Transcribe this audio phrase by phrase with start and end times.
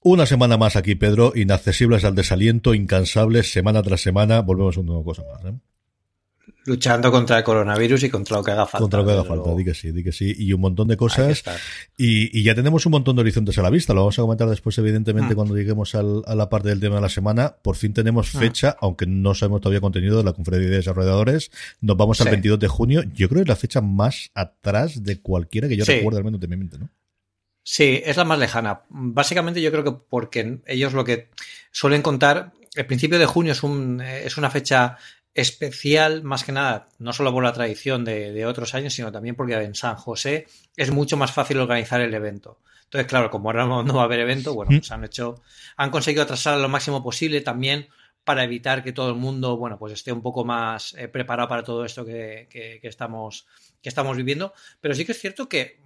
[0.00, 5.02] Una semana más aquí, Pedro, inaccesibles al desaliento, incansables, semana tras semana, volvemos a una
[5.02, 5.44] cosa más.
[5.44, 5.58] ¿eh?
[6.64, 8.82] Luchando contra el coronavirus y contra lo que haga falta.
[8.82, 10.34] Contra lo que haga falta, di que sí, di que sí.
[10.36, 11.42] Y un montón de cosas.
[11.96, 13.94] Y, y, ya tenemos un montón de horizontes a la vista.
[13.94, 15.36] Lo vamos a comentar después, evidentemente, mm.
[15.36, 17.56] cuando lleguemos al, a la parte del tema de la semana.
[17.62, 18.38] Por fin tenemos mm.
[18.38, 21.50] fecha, aunque no sabemos todavía contenido de la conferencia de desarrolladores.
[21.80, 22.32] Nos vamos al sí.
[22.32, 23.02] 22 de junio.
[23.14, 25.92] Yo creo que es la fecha más atrás de cualquiera que yo sí.
[25.92, 26.90] recuerde, al menos de mi mente, ¿no?
[27.70, 28.84] Sí, es la más lejana.
[28.88, 31.28] Básicamente yo creo que porque ellos lo que
[31.70, 34.96] suelen contar, el principio de junio es, un, es una fecha
[35.34, 39.36] especial, más que nada, no solo por la tradición de, de, otros años, sino también
[39.36, 40.46] porque en San José
[40.78, 42.58] es mucho más fácil organizar el evento.
[42.84, 45.42] Entonces, claro, como ahora no va a haber evento, bueno, pues han hecho,
[45.76, 47.88] han conseguido atrasar lo máximo posible también
[48.24, 51.62] para evitar que todo el mundo, bueno, pues esté un poco más eh, preparado para
[51.62, 53.46] todo esto que, que, que estamos
[53.82, 55.80] que estamos viviendo, pero sí que es cierto que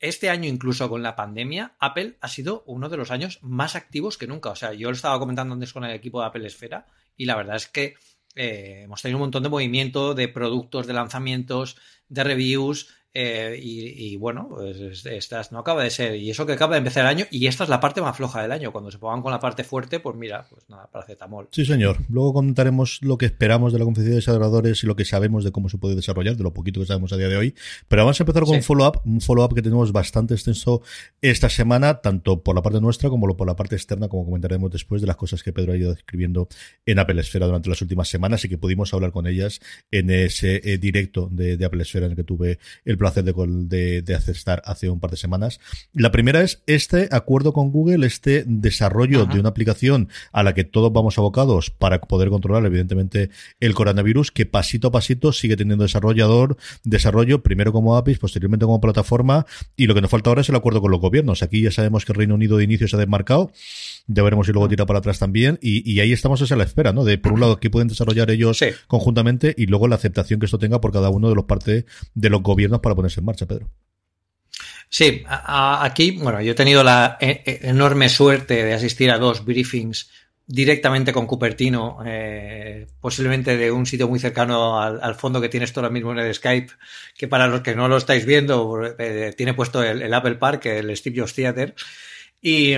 [0.00, 4.18] este año, incluso con la pandemia, Apple ha sido uno de los años más activos
[4.18, 4.50] que nunca.
[4.50, 7.36] O sea, yo lo estaba comentando antes con el equipo de Apple Esfera y la
[7.36, 7.94] verdad es que
[8.34, 11.76] eh, hemos tenido un montón de movimiento de productos, de lanzamientos,
[12.08, 16.14] de reviews, eh, y, y, bueno, pues estas no acaba de ser.
[16.14, 18.40] Y eso que acaba de empezar el año, y esta es la parte más floja
[18.40, 18.70] del año.
[18.70, 21.48] Cuando se pongan con la parte fuerte, pues mira, pues nada, paracetamol.
[21.50, 21.96] Sí, señor.
[22.08, 25.50] Luego contaremos lo que esperamos de la conferencia de desarrolladores y lo que sabemos de
[25.50, 27.56] cómo se puede desarrollar, de lo poquito que sabemos a día de hoy.
[27.88, 28.58] Pero vamos a empezar con sí.
[28.58, 30.82] un follow-up, un follow-up que tenemos bastante extenso
[31.20, 35.00] esta semana, tanto por la parte nuestra como por la parte externa, como comentaremos después
[35.00, 36.46] de las cosas que Pedro ha ido escribiendo
[36.86, 39.58] en Apple Esfera durante las últimas semanas y que pudimos hablar con ellas
[39.90, 43.32] en ese eh, directo de, de Apple Esfera en el que tuve el placer de,
[43.32, 45.60] de, de estar hace un par de semanas.
[45.92, 49.34] La primera es este acuerdo con Google, este desarrollo Ajá.
[49.34, 53.30] de una aplicación a la que todos vamos abocados para poder controlar, evidentemente,
[53.60, 58.80] el coronavirus, que pasito a pasito sigue teniendo desarrollador, desarrollo, primero como APIs, posteriormente como
[58.80, 61.42] plataforma, y lo que nos falta ahora es el acuerdo con los gobiernos.
[61.42, 63.52] Aquí ya sabemos que el Reino Unido de inicio se ha desmarcado,
[64.06, 66.92] ya veremos si luego tira para atrás también, y, y ahí estamos a la espera,
[66.92, 67.04] ¿no?
[67.04, 68.66] De por un lado que pueden desarrollar ellos sí.
[68.86, 72.30] conjuntamente y luego la aceptación que esto tenga por cada uno de los partes de
[72.30, 73.68] los gobiernos para ponerse en marcha, Pedro.
[74.88, 79.44] Sí, aquí, bueno, yo he tenido la e, e, enorme suerte de asistir a dos
[79.44, 80.10] briefings
[80.46, 85.80] directamente con Cupertino, eh, posiblemente de un sitio muy cercano al, fondo que tienes tú
[85.80, 86.72] ahora mismo en el Skype,
[87.14, 90.96] que para los que no lo estáis viendo, eh, tiene puesto el, Apple Park, el
[90.96, 91.74] Steve Jobs Theater.
[92.40, 92.76] Y,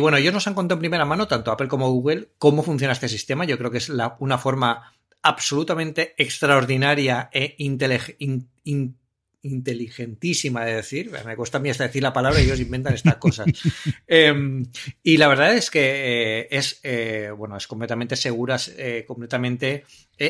[0.00, 3.08] bueno, ellos nos han contado en primera mano, tanto Apple como Google, cómo funciona este
[3.08, 3.44] sistema.
[3.44, 8.16] Yo creo que es la, una forma absolutamente extraordinaria e inteligente.
[8.64, 8.96] In,
[9.44, 13.16] inteligentísima de decir, me cuesta a mí hasta decir la palabra y ellos inventan estas
[13.16, 13.46] cosas.
[14.08, 14.64] eh,
[15.02, 15.80] y la verdad es que
[16.42, 18.58] eh, es, eh, bueno, es completamente segura,
[19.06, 19.84] completamente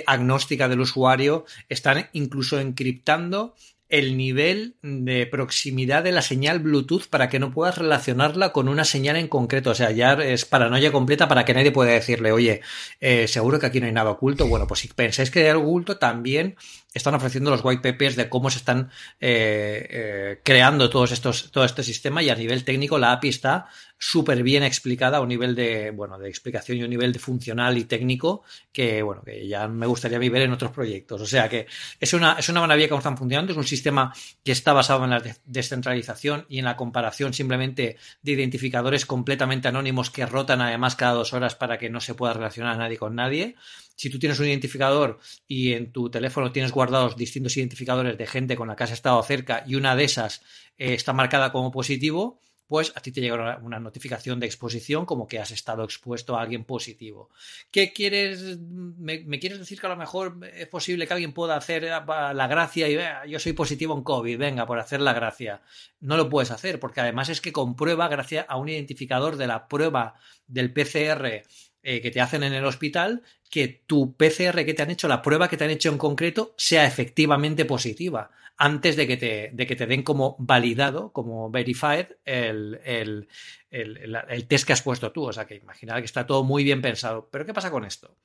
[0.07, 3.55] agnóstica del usuario, están incluso encriptando
[3.95, 8.85] el nivel de proximidad de la señal Bluetooth para que no puedas relacionarla con una
[8.85, 9.71] señal en concreto.
[9.71, 12.61] O sea, ya es paranoia completa para que nadie pueda decirle, oye,
[13.01, 14.49] eh, seguro que aquí no hay nada oculto.
[14.49, 16.57] Bueno, pues si pensáis que hay algo oculto, también
[16.95, 18.91] están ofreciendo los white papers de cómo se están
[19.21, 23.67] eh, eh, creando todos estos, todo este sistema y a nivel técnico la API está
[23.99, 27.79] súper bien explicada a un nivel de, bueno, de explicación y un nivel de funcional
[27.79, 28.43] y técnico
[28.73, 31.21] que, bueno, que ya me gustaría ver en otros proyectos.
[31.21, 31.67] O sea que
[31.99, 34.15] es una, es una maravilla cómo están funcionando, es un sistema
[34.45, 40.11] que está basado en la descentralización y en la comparación simplemente de identificadores completamente anónimos
[40.11, 43.15] que rotan además cada dos horas para que no se pueda relacionar a nadie con
[43.15, 43.57] nadie.
[43.97, 48.57] Si tú tienes un identificador y en tu teléfono tienes guardados distintos identificadores de gente
[48.57, 50.43] con la que has estado cerca y una de esas
[50.79, 55.29] eh, está marcada como positivo, pues a ti te llega una notificación de exposición como
[55.29, 57.31] que has estado expuesto a alguien positivo.
[57.71, 58.59] ¿Qué quieres?
[58.59, 62.89] Me, quieres decir que a lo mejor es posible que alguien pueda hacer la gracia
[62.89, 65.63] y yo soy positivo en COVID, venga, por hacer la gracia?
[66.01, 69.69] No lo puedes hacer porque además es que comprueba gracias a un identificador de la
[69.69, 70.15] prueba
[70.47, 71.45] del PCR
[71.87, 75.23] eh, que te hacen en el hospital que tu PCR que te han hecho, la
[75.23, 79.67] prueba que te han hecho en concreto, sea efectivamente positiva antes de que te, de
[79.67, 83.29] que te den como validado, como verified, el, el,
[83.71, 85.25] el, test que has puesto tú.
[85.25, 87.29] O sea, que imaginar que está todo muy bien pensado.
[87.31, 88.17] Pero ¿qué pasa con esto?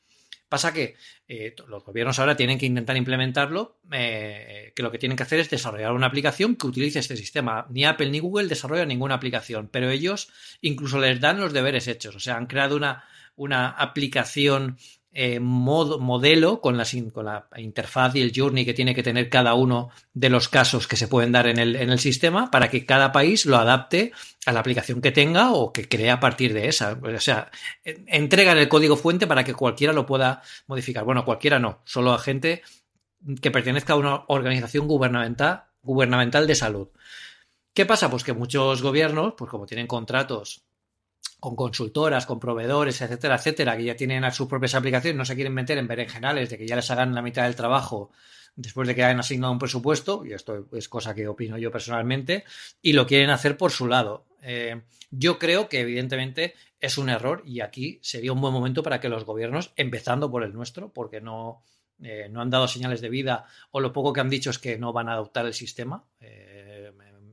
[0.48, 0.96] Pasa que
[1.28, 5.40] eh, los gobiernos ahora tienen que intentar implementarlo, eh, que lo que tienen que hacer
[5.40, 7.68] es desarrollar una aplicación que utilice este sistema.
[7.70, 12.16] Ni Apple ni Google desarrollan ninguna aplicación, pero ellos incluso les dan los deberes hechos.
[12.16, 13.04] O sea, han creado una,
[13.40, 14.78] una aplicación
[15.12, 16.86] eh, modelo con la,
[17.58, 21.08] interfaz y el journey que tiene que tener cada uno de los casos que se
[21.08, 24.12] pueden dar en el, sistema para que cada país lo adapte
[24.46, 27.00] a la aplicación que tenga o que crea a partir de esa.
[27.02, 27.50] O sea,
[27.84, 31.06] entregan el código fuente para que cualquiera lo pueda modificar.
[31.06, 32.62] Bueno, cualquiera no, solo a gente
[33.42, 36.90] que pertenezca a una organización gubernamental, gubernamental de salud.
[37.74, 38.12] ¿Qué pasa?
[38.12, 40.69] Pues que muchos gobiernos, pues como tienen contratos
[41.40, 45.54] con consultoras, con proveedores, etcétera, etcétera, que ya tienen sus propias aplicaciones, no se quieren
[45.54, 48.12] meter en berenjenales de que ya les hagan la mitad del trabajo
[48.56, 52.44] después de que hayan asignado un presupuesto, y esto es cosa que opino yo personalmente,
[52.82, 54.26] y lo quieren hacer por su lado.
[54.42, 54.82] Eh,
[55.12, 59.10] yo creo que evidentemente es un error y aquí sería un buen momento para que
[59.10, 61.64] los gobiernos, empezando por el nuestro, porque no,
[62.02, 64.78] eh, no han dado señales de vida o lo poco que han dicho es que
[64.78, 66.04] no van a adoptar el sistema.
[66.20, 66.92] Eh,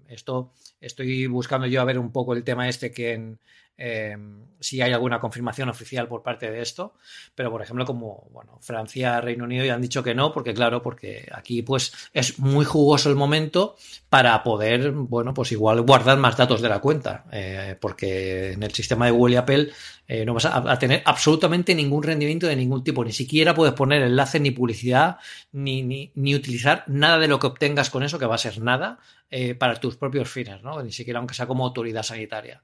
[0.08, 3.40] esto estoy buscando yo a ver un poco el tema este que en,
[3.78, 6.94] Em, si hay alguna confirmación oficial por parte de esto,
[7.34, 10.82] pero por ejemplo como bueno, Francia, Reino Unido ya han dicho que no, porque claro,
[10.82, 13.76] porque aquí pues es muy jugoso el momento
[14.08, 18.72] para poder, bueno, pues igual guardar más datos de la cuenta, eh, porque en el
[18.72, 19.70] sistema de Google y Apple
[20.08, 24.02] eh, no vas a, tener absolutamente ningún rendimiento de ningún tipo, ni siquiera puedes poner
[24.02, 25.18] enlaces ni publicidad,
[25.52, 28.60] ni, ni, ni utilizar nada de lo que obtengas con eso, que va a ser
[28.62, 29.00] nada,
[29.30, 30.82] eh, para tus propios fines, ¿no?
[30.82, 32.62] Ni siquiera aunque sea como autoridad sanitaria.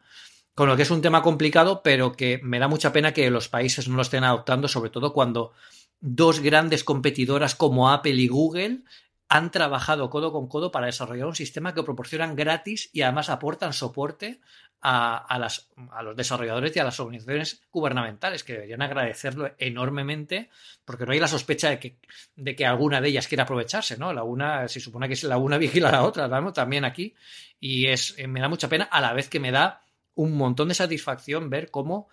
[0.55, 3.49] Con lo que es un tema complicado, pero que me da mucha pena que los
[3.49, 5.53] países no lo estén adoptando, sobre todo cuando
[6.01, 8.81] dos grandes competidoras como Apple y Google
[9.29, 13.73] han trabajado codo con codo para desarrollar un sistema que proporcionan gratis y además aportan
[13.73, 14.41] soporte
[14.83, 20.51] a, a, los desarrolladores y a las organizaciones gubernamentales, que deberían agradecerlo enormemente,
[20.85, 21.97] porque no hay la sospecha de que,
[22.35, 24.13] de que alguna de ellas quiera aprovecharse, ¿no?
[24.13, 27.15] La una, se supone que la una vigila a la otra, también aquí,
[27.61, 29.82] y es, me da mucha pena, a la vez que me da
[30.15, 32.09] un montón de satisfacción ver cómo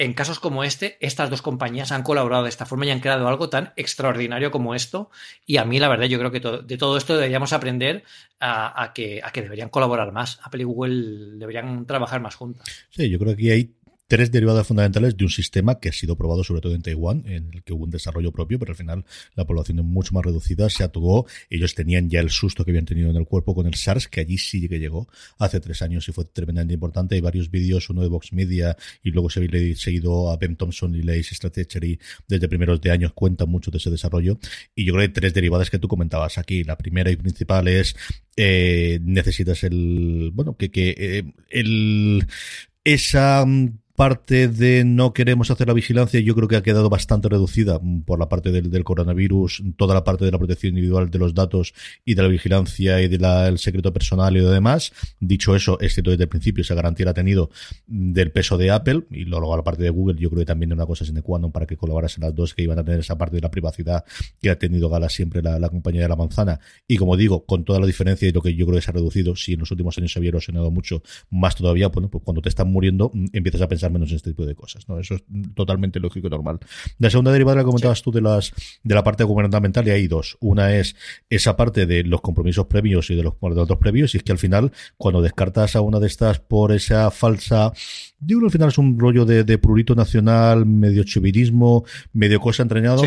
[0.00, 3.28] en casos como este, estas dos compañías han colaborado de esta forma y han creado
[3.28, 5.10] algo tan extraordinario como esto.
[5.44, 8.02] Y a mí, la verdad, yo creo que de todo esto deberíamos aprender
[8.40, 10.40] a, que, a que deberían colaborar más.
[10.42, 12.66] Apple y Google deberían trabajar más juntas.
[12.88, 13.74] Sí, yo creo que aquí hay
[14.10, 17.48] tres derivadas fundamentales de un sistema que ha sido probado sobre todo en Taiwán, en
[17.54, 19.04] el que hubo un desarrollo propio, pero al final
[19.36, 22.86] la población es mucho más reducida, se atuó, ellos tenían ya el susto que habían
[22.86, 25.06] tenido en el cuerpo con el SARS, que allí sí que llegó
[25.38, 27.14] hace tres años y fue tremendamente importante.
[27.14, 30.92] Hay varios vídeos, uno de Vox Media y luego se había seguido a Ben Thompson
[30.96, 34.40] y Lace Strategy desde primeros de años, cuentan mucho de ese desarrollo.
[34.74, 36.64] Y yo creo que hay tres derivadas que tú comentabas aquí.
[36.64, 37.94] La primera y principal es
[38.36, 42.26] eh, necesitas el, bueno, que, que eh, el,
[42.82, 47.28] esa mm, parte de no queremos hacer la vigilancia, yo creo que ha quedado bastante
[47.28, 51.34] reducida por la parte del, coronavirus, toda la parte de la protección individual de los
[51.34, 51.74] datos
[52.06, 54.94] y de la vigilancia y del secreto personal y lo demás.
[55.20, 57.50] Dicho eso, es cierto desde el principio esa garantía la ha tenido
[57.86, 60.76] del peso de Apple y luego la parte de Google, yo creo que también es
[60.76, 63.18] una cosa sine qua non para que colaborasen las dos que iban a tener esa
[63.18, 64.06] parte de la privacidad
[64.40, 66.58] que ha tenido gala siempre la, compañía de la manzana.
[66.88, 68.94] Y como digo, con toda la diferencia de lo que yo creo que se ha
[68.94, 72.40] reducido, si en los últimos años se había erosionado mucho, más todavía, bueno, pues cuando
[72.40, 74.88] te están muriendo mm, empiezas a pensar menos en este tipo de cosas.
[74.88, 74.98] ¿no?
[74.98, 75.22] Eso es
[75.54, 76.58] totalmente lógico y normal.
[76.98, 80.36] La segunda derivada que comentabas tú de las de la parte gubernamental, y hay dos.
[80.40, 80.96] Una es
[81.28, 84.38] esa parte de los compromisos previos y de los otros previos, y es que al
[84.38, 87.72] final, cuando descartas a una de estas por esa falsa
[88.20, 93.02] digo al final es un rollo de, de prurito nacional, medio chivirismo, medio cosa entrenado,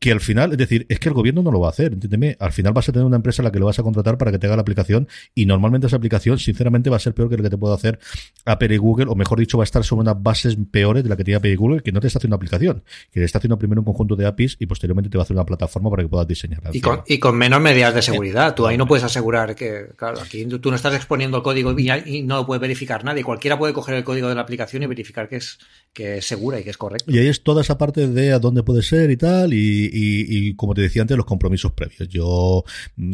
[0.00, 2.34] que al final, es decir, es que el gobierno no lo va a hacer, entiéndeme,
[2.40, 4.32] al final vas a tener una empresa a la que le vas a contratar para
[4.32, 7.36] que te haga la aplicación y normalmente esa aplicación, sinceramente, va a ser peor que
[7.36, 7.98] la que te puede hacer
[8.46, 11.16] Apple y Google, o mejor dicho, va a estar sobre unas bases peores de la
[11.18, 13.38] que tiene Apple y Google, que no te está haciendo una aplicación, que te está
[13.38, 16.02] haciendo primero un conjunto de APIs y posteriormente te va a hacer una plataforma para
[16.02, 16.70] que puedas diseñarla.
[16.72, 20.18] Y con, y con menos medidas de seguridad, tú ahí no puedes asegurar que, claro,
[20.20, 23.74] aquí tú no estás exponiendo el código y, no lo puede verificar nadie, cualquiera puede
[23.74, 25.58] coger el código de la aplicación y verificar que es,
[25.92, 27.10] que es segura y que es correcto.
[27.10, 30.54] Y ahí es toda esa parte de a dónde puede ser y tal, y y,
[30.54, 32.08] como te decía antes, los compromisos previos.
[32.08, 32.64] Yo,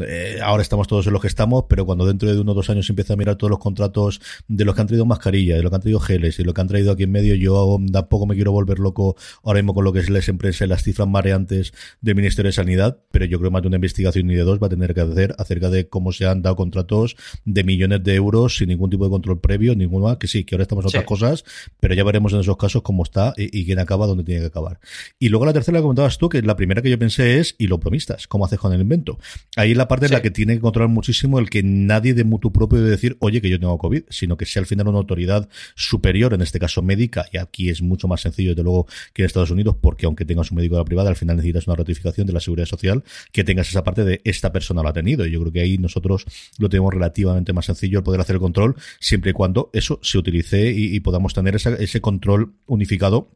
[0.07, 2.71] eh, ahora estamos todos en los que estamos, pero cuando dentro de uno o dos
[2.71, 5.71] años empieza a mirar todos los contratos de los que han traído mascarillas, de los
[5.71, 8.35] que han traído geles y lo que han traído aquí en medio, yo tampoco me
[8.35, 11.73] quiero volver loco ahora mismo con lo que es las empresas y las cifras mareantes
[12.01, 14.59] del Ministerio de Sanidad, pero yo creo que más de una investigación ni de dos
[14.63, 18.15] va a tener que hacer acerca de cómo se han dado contratos de millones de
[18.15, 21.05] euros sin ningún tipo de control previo, ninguna, que sí, que ahora estamos en otras
[21.05, 21.45] cosas,
[21.81, 24.79] pero ya veremos en esos casos cómo está y, quién acaba donde tiene que acabar.
[25.19, 27.67] Y luego la tercera que comentabas tú, que la primera que yo pensé es, y
[27.67, 29.19] lo promistas, ¿cómo haces con el invento?
[29.57, 32.53] Ahí la parte en la que tiene que controlar muchísimo el que nadie de mutuo
[32.53, 35.49] propio debe decir, oye, que yo tengo COVID, sino que sea al final una autoridad
[35.75, 39.27] superior, en este caso médica, y aquí es mucho más sencillo, desde luego, que en
[39.27, 42.27] Estados Unidos, porque aunque tengas un médico de la privada, al final necesitas una ratificación
[42.27, 45.27] de la seguridad social, que tengas esa parte de esta persona lo ha tenido.
[45.27, 46.25] Y yo creo que ahí nosotros
[46.59, 50.19] lo tenemos relativamente más sencillo el poder hacer el control, siempre y cuando eso se
[50.19, 53.31] utilice y, podamos tener ese control unificado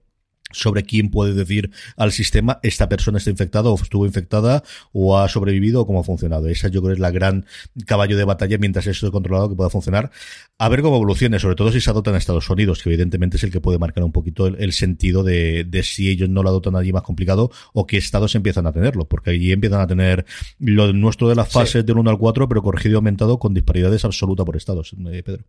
[0.51, 5.29] sobre quién puede decir al sistema esta persona está infectada o estuvo infectada o ha
[5.29, 6.49] sobrevivido o cómo ha funcionado.
[6.49, 7.47] Esa yo creo es la gran
[7.87, 10.11] caballo de batalla mientras eso esté controlado que pueda funcionar.
[10.59, 13.45] A ver cómo evolucione, sobre todo si se adopta en Estados Unidos, que evidentemente es
[13.45, 16.77] el que puede marcar un poquito el, sentido de, de, si ellos no lo adoptan
[16.77, 20.25] allí más complicado o qué estados empiezan a tenerlo, porque allí empiezan a tener
[20.59, 24.05] lo nuestro de las fases del 1 al 4, pero corregido y aumentado con disparidades
[24.05, 25.45] absolutas por estados, eh, Pedro.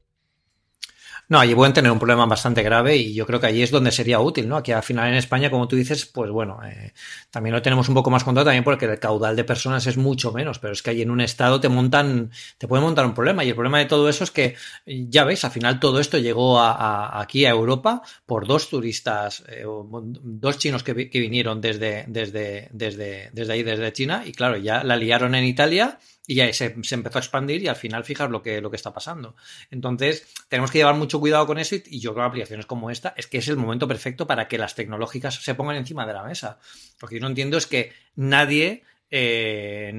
[1.29, 3.91] No, allí pueden tener un problema bastante grave y yo creo que allí es donde
[3.91, 4.57] sería útil, ¿no?
[4.57, 6.93] Aquí al final en España, como tú dices, pues bueno, eh,
[7.29, 10.33] también lo tenemos un poco más controlado también porque el caudal de personas es mucho
[10.33, 13.43] menos, pero es que allí en un estado te montan, te pueden montar un problema
[13.43, 16.59] y el problema de todo eso es que, ya veis, al final todo esto llegó
[16.59, 22.67] a, aquí a Europa por dos turistas, eh, dos chinos que, que vinieron desde, desde,
[22.73, 25.97] desde, desde ahí, desde China y claro, ya la liaron en Italia
[26.27, 28.93] y ya se, empezó a expandir y al final fijar lo que, lo que está
[28.93, 29.35] pasando.
[29.69, 33.13] Entonces, tenemos que llevar mucho cuidado con eso y, yo creo que aplicaciones como esta
[33.17, 36.23] es que es el momento perfecto para que las tecnológicas se pongan encima de la
[36.23, 36.59] mesa.
[37.01, 38.83] Lo que yo no entiendo es que nadie
[39.13, 39.91] eh,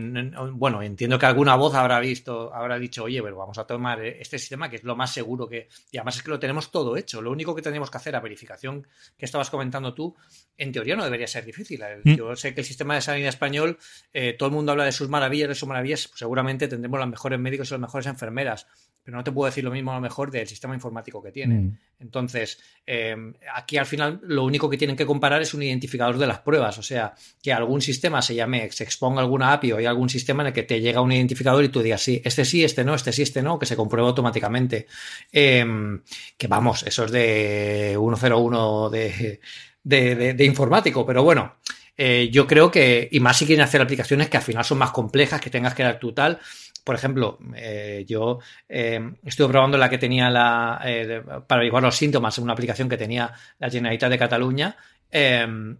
[0.55, 4.39] bueno, entiendo que alguna voz habrá visto, habrá dicho, oye, pero vamos a tomar este
[4.39, 5.69] sistema que es lo más seguro que.
[5.91, 7.21] Y además es que lo tenemos todo hecho.
[7.21, 8.87] Lo único que tenemos que hacer a verificación
[9.19, 10.17] que estabas comentando tú,
[10.57, 11.83] en teoría no debería ser difícil.
[12.05, 12.15] Mm.
[12.15, 13.79] Yo sé que el sistema de sanidad español,
[14.15, 16.11] eh, todo el mundo habla de sus maravillas, de sus maravillas.
[16.15, 18.67] seguramente tendremos los mejores médicos y las mejores enfermeras
[19.03, 21.67] pero no te puedo decir lo mismo a lo mejor del sistema informático que tienen.
[21.67, 21.79] Mm.
[22.01, 23.17] Entonces, eh,
[23.55, 26.79] aquí al final lo único que tienen que comparar es un identificador de las pruebas,
[26.79, 30.43] o sea, que algún sistema se llame, se exponga alguna API o hay algún sistema
[30.43, 32.95] en el que te llega un identificador y tú digas, sí, este sí, este no,
[32.95, 34.87] este sí, este no, que se comprueba automáticamente.
[35.33, 36.01] Em,
[36.37, 39.41] que vamos, eso es de 101 de,
[39.83, 41.57] de, de, informático, pero bueno.
[41.95, 44.93] Eh, yo creo que, y más si quieren hacer aplicaciones que al final son más
[44.93, 46.41] complejas, que tengas que dar tú tal,
[46.85, 51.97] por ejemplo, eh, yo eh, estuve probando la que tenía la eh, para averiguar los
[51.97, 54.77] síntomas en una aplicación que tenía la Generalitat de Cataluña.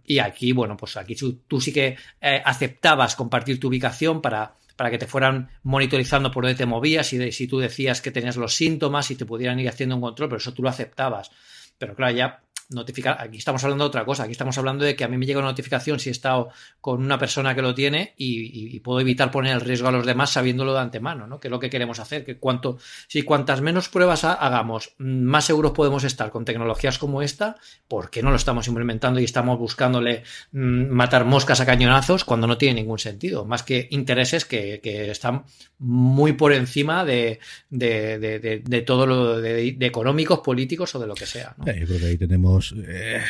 [0.05, 4.99] y aquí, bueno, pues aquí tú, sí que aceptabas compartir tu ubicación para, para que
[4.99, 9.09] te fueran monitorizando por dónde te movías y si tú decías que tenías los síntomas
[9.09, 11.31] y te pudieran ir haciendo un control, pero eso tú lo aceptabas.
[11.79, 15.03] Pero claro, ya notificar, aquí estamos hablando de otra cosa, aquí estamos hablando de que
[15.03, 16.49] a mí me llega una notificación si he estado
[16.81, 20.31] con una persona que lo tiene y, puedo evitar poner el riesgo a los demás
[20.31, 21.39] sabiéndolo de antemano, ¿no?
[21.39, 22.77] Que es lo que queremos hacer, que cuanto,
[23.07, 27.55] si cuantas menos pruebas hagamos, más seguros podemos estar con tecnologías como esta,
[27.87, 32.47] ¿por qué no lo estamos implementando y estamos buscándole mm, matar moscas a cañonazos cuando
[32.47, 33.45] no tiene ningún sentido?
[33.45, 35.43] Más que intereses que, están
[35.79, 37.39] muy por encima de,
[37.69, 41.55] de, todo lo de, económicos, políticos o de lo que sea.
[41.57, 41.65] ¿no?
[41.65, 43.21] yo creo que ahí tenemos eh,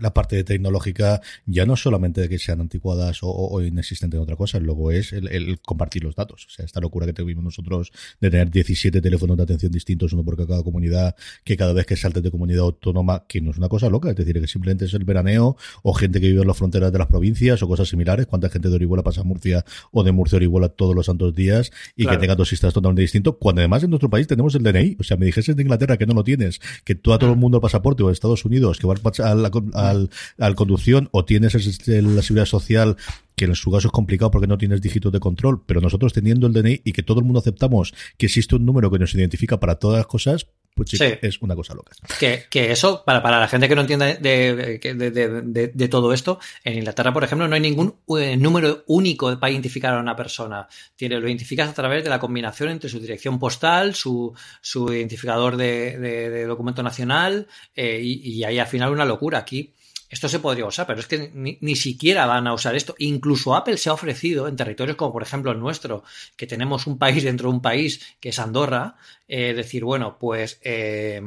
[0.00, 4.58] la parte tecnológica ya no solamente de que sean anticuadas o, inexistentes en otra cosa,
[4.58, 6.46] luego es el, compartir los datos.
[6.46, 10.24] O sea, esta locura que tuvimos nosotros de tener 17 teléfonos de atención distintos, uno
[10.24, 11.14] por cada comunidad,
[11.44, 14.16] que cada vez que saltes de comunidad autónoma, que no es una cosa loca, es
[14.16, 17.06] decir, que simplemente es el veraneo o gente que vive en las fronteras de las
[17.06, 20.38] provincias o cosas similares, cuánta gente de Orihuela pasa a Murcia o de Murcia a
[20.38, 23.90] Orihuela todos los santos días y que tenga dos sistemas totalmente distintos, cuando además en
[23.90, 24.96] nuestro país tenemos el DNI.
[24.98, 27.36] O sea, me dijese de Inglaterra que no lo tienes, que tú a todo el
[27.36, 31.54] mundo el pasaporte o a Estados Unidos que vas al, al, al conducción o tienes
[31.86, 32.96] la seguridad social
[33.36, 36.46] que en su caso es complicado porque no tienes dígitos de control, pero nosotros teniendo
[36.46, 39.58] el DNI y que todo el mundo aceptamos que existe un número que nos identifica
[39.58, 41.92] para todas las cosas, pues sí, es una cosa loca.
[42.18, 46.40] Que, que eso, para, para, la gente que no entienda de, de, de, todo esto,
[46.64, 50.66] en Inglaterra, por ejemplo, no hay ningún eh, número único para identificar a una persona.
[50.96, 55.56] Tiene, lo identificas a través de la combinación entre su dirección postal, su, su identificador
[55.56, 59.38] de, documento nacional, eh, y, y ahí al final una locura.
[59.38, 59.74] Aquí
[60.08, 62.94] esto se podría usar, pero es que ni, siquiera van a usar esto.
[62.98, 66.04] Incluso Apple se ha ofrecido en territorios como por ejemplo el nuestro,
[66.36, 68.96] que tenemos un país dentro de un país, que es Andorra,
[69.28, 71.22] eh, decir, bueno, pues eh,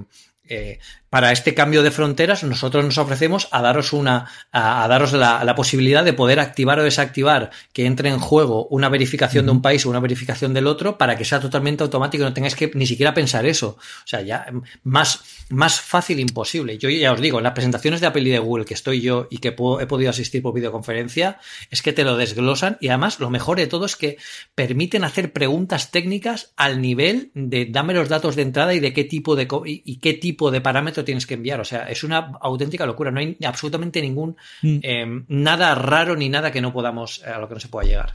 [0.50, 5.56] eh, para este cambio de fronteras, nosotros nos ofrecemos a daros una, a, daros la,
[5.56, 9.86] posibilidad de poder activar o desactivar que entre en juego una verificación de un país
[9.86, 12.86] o una verificación del otro para que sea totalmente automático y no tengáis que ni
[12.86, 13.78] siquiera pensar eso.
[13.80, 14.48] O sea, ya
[14.84, 16.78] más, más fácil imposible.
[16.78, 19.28] Yo ya os digo, en las presentaciones de Apple y de Google que estoy yo
[19.30, 19.52] y que he
[19.88, 21.40] podido asistir por videoconferencia,
[21.72, 24.18] es que te lo desglosan y además lo mejor de todo es que
[24.56, 29.04] permiten hacer preguntas técnicas al nivel de dame los datos de entrada y de qué
[29.04, 30.62] tipo de y qué tipo de
[31.04, 31.60] tienes que enviar.
[31.60, 33.12] O sea, es una auténtica locura.
[33.12, 34.80] No hay absolutamente ningún mm.
[34.82, 38.12] em, nada raro ni nada que no podamos, a lo que no se pueda llegar.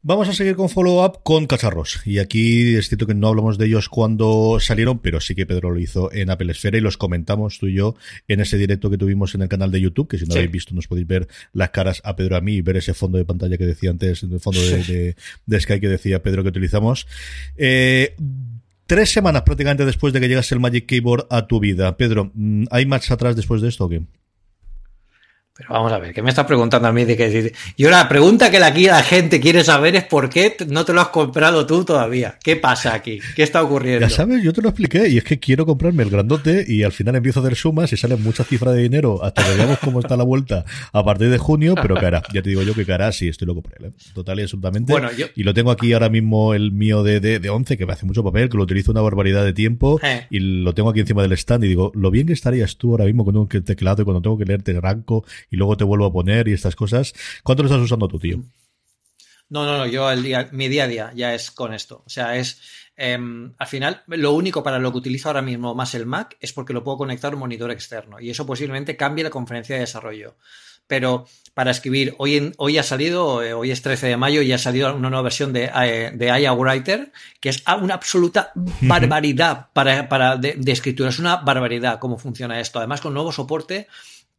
[0.00, 2.00] Vamos a seguir con follow-up con cacharros.
[2.06, 5.70] Y aquí es cierto que no hablamos de ellos cuando salieron, pero sí que Pedro
[5.72, 7.96] lo hizo en Apple Esfera y los comentamos tú y yo
[8.28, 10.52] en ese directo que tuvimos en el canal de YouTube, que si no lo habéis
[10.52, 13.24] visto nos podéis ver las caras a Pedro a mí y ver ese fondo de
[13.24, 15.16] pantalla que decía antes, el fondo de,
[15.46, 17.08] de, Sky que decía Pedro que utilizamos.
[17.56, 18.14] Eh,
[18.88, 21.94] Tres semanas prácticamente después de que llegase el Magic Keyboard a tu vida.
[21.98, 24.00] Pedro, mm, ¿hay marcha atrás después de esto o qué?
[25.58, 27.04] Pero vamos a ver, ¿qué me estás preguntando a mí?
[27.04, 30.84] De que, yo la pregunta que aquí la gente quiere saber es por qué no
[30.84, 32.38] te lo has comprado tú todavía.
[32.44, 33.18] ¿Qué pasa aquí?
[33.34, 34.06] ¿Qué está ocurriendo?
[34.06, 36.92] Ya sabes, yo te lo expliqué y es que quiero comprarme el grandote y al
[36.92, 39.98] final empiezo a hacer sumas y salen mucha cifra de dinero hasta que veamos cómo
[39.98, 43.10] está la vuelta a partir de junio, pero cara, ya te digo yo que cara,
[43.10, 43.92] sí, estoy loco por él, ¿eh?
[44.14, 44.92] total y absolutamente.
[44.92, 45.26] Bueno, yo...
[45.34, 48.06] Y lo tengo aquí ahora mismo el mío de, de, de 11, que me hace
[48.06, 50.28] mucho papel, que lo utilizo una barbaridad de tiempo eh.
[50.30, 53.06] y lo tengo aquí encima del stand y digo, lo bien que estarías tú ahora
[53.06, 56.12] mismo con un teclado y cuando tengo que leerte ranco y luego te vuelvo a
[56.12, 57.14] poner y estas cosas.
[57.42, 58.42] ¿Cuánto lo estás usando tú, tío?
[59.50, 62.02] No, no, no, yo el día, mi día a día ya es con esto.
[62.04, 62.60] O sea, es
[62.96, 66.52] em, al final lo único para lo que utilizo ahora mismo más el Mac es
[66.52, 69.80] porque lo puedo conectar a un monitor externo y eso posiblemente cambie la conferencia de
[69.80, 70.36] desarrollo.
[70.86, 74.58] Pero para escribir, hoy, hoy ha salido, eh, hoy es 13 de mayo y ha
[74.58, 80.08] salido una nueva versión de, eh, de IA Writer, que es una absoluta barbaridad para,
[80.08, 81.10] para de, de, escritura.
[81.10, 82.78] Es una barbaridad cómo funciona esto.
[82.78, 83.86] Además, con nuevo soporte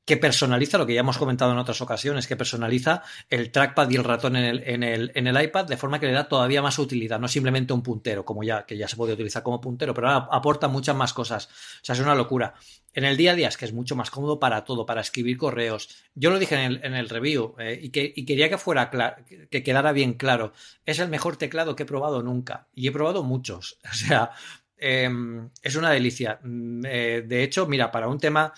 [0.06, 3.96] que personaliza lo que ya hemos comentado en otras ocasiones, que personaliza el trackpad y
[3.96, 6.62] el ratón en el, en el, en el iPad de forma que le da todavía
[6.62, 9.94] más utilidad, no simplemente un puntero, como ya, que ya se puede utilizar como puntero,
[9.94, 11.48] pero aporta muchas más cosas.
[11.48, 12.56] O sea, es una locura.
[12.94, 15.38] En el día a día es que es mucho más cómodo para todo, para escribir
[15.38, 15.90] correos.
[16.16, 19.92] Yo lo dije en el, review eh, y, que, y quería que fuera que quedara
[19.92, 20.54] bien claro.
[20.86, 22.68] Es el mejor teclado que he probado nunca.
[22.74, 23.78] Y he probado muchos.
[23.90, 24.32] O sea,
[24.80, 26.40] Em, es una delicia.
[26.42, 28.54] Mm, eh, de hecho, mira, para un tema,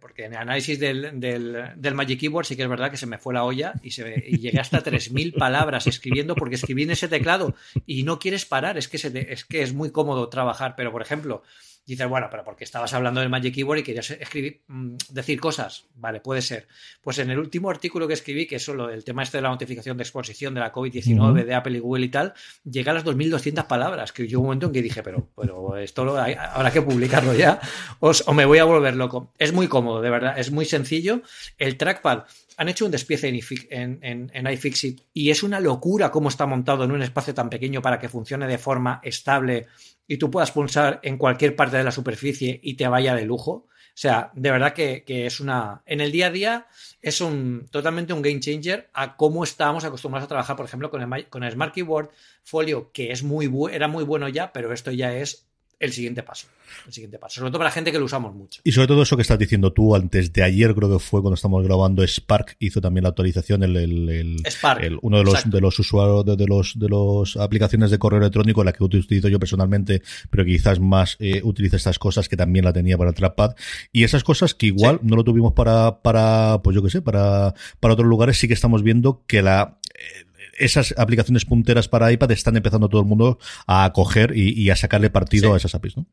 [0.00, 3.18] porque en el análisis del, del, Magic Keyboard sí que es verdad que se me
[3.18, 7.08] fue la olla y, se, y llegué hasta 3.000 palabras escribiendo porque escribí en ese
[7.08, 11.02] teclado y no quieres parar, es que, es que es muy cómodo trabajar, pero por
[11.02, 11.42] ejemplo,
[11.86, 15.86] dices, bueno, pero porque estabas hablando del Magic Keyboard y querías escribir, mm, decir cosas.
[15.94, 16.66] Vale, puede ser.
[17.00, 19.50] Pues en el último artículo que escribí, que es solo el tema este de la
[19.50, 23.04] notificación de exposición de la COVID-19, de Apple y Google y tal, llega a las
[23.04, 26.82] 2.200 palabras, que yo un momento en que dije, pero, pero esto lo habrá que
[26.82, 27.60] publicarlo ya,
[28.00, 29.32] o, o me voy a volver loco.
[29.38, 31.22] Es muy cómodo, de verdad, es muy sencillo.
[31.58, 32.24] El trackpad
[32.56, 36.84] han hecho un despiece en, en, en, iFixit y es una locura cómo está montado
[36.84, 39.66] en un espacio tan pequeño para que funcione de forma estable
[40.06, 43.66] y tú puedas pulsar en cualquier parte de la superficie y te vaya de lujo.
[43.96, 45.82] O sea, de verdad que, es una.
[45.86, 46.66] En el día a día
[47.00, 51.00] es un totalmente un game changer a cómo estábamos acostumbrados a trabajar, por ejemplo, con
[51.00, 52.10] el, con el Smart Keyboard
[52.42, 55.46] Folio, que es muy era muy bueno ya, pero esto ya es
[55.78, 56.46] el siguiente paso.
[56.86, 57.40] El siguiente paso.
[57.40, 58.60] Sobre todo para la gente que lo usamos mucho.
[58.64, 61.34] Y sobre todo eso que estás diciendo tú antes de ayer, creo que fue cuando
[61.34, 65.78] estamos grabando, Spark hizo también la actualización, el, el, Spark, uno de los, de los
[65.78, 70.44] usuarios de, los de los aplicaciones de correo electrónico, la que utilizo yo personalmente, pero
[70.44, 73.54] quizás más eh, utiliza estas cosas que también la tenía para el trackpad.
[73.92, 77.54] Y esas cosas que igual no lo tuvimos para, para, pues yo qué sé, para,
[77.80, 80.26] para otros lugares, sí que estamos viendo que la, eh,
[80.58, 85.10] esas aplicaciones punteras para iPad están empezando todo el mundo a acoger y, a sacarle
[85.10, 86.06] partido a esas APIs, ¿no?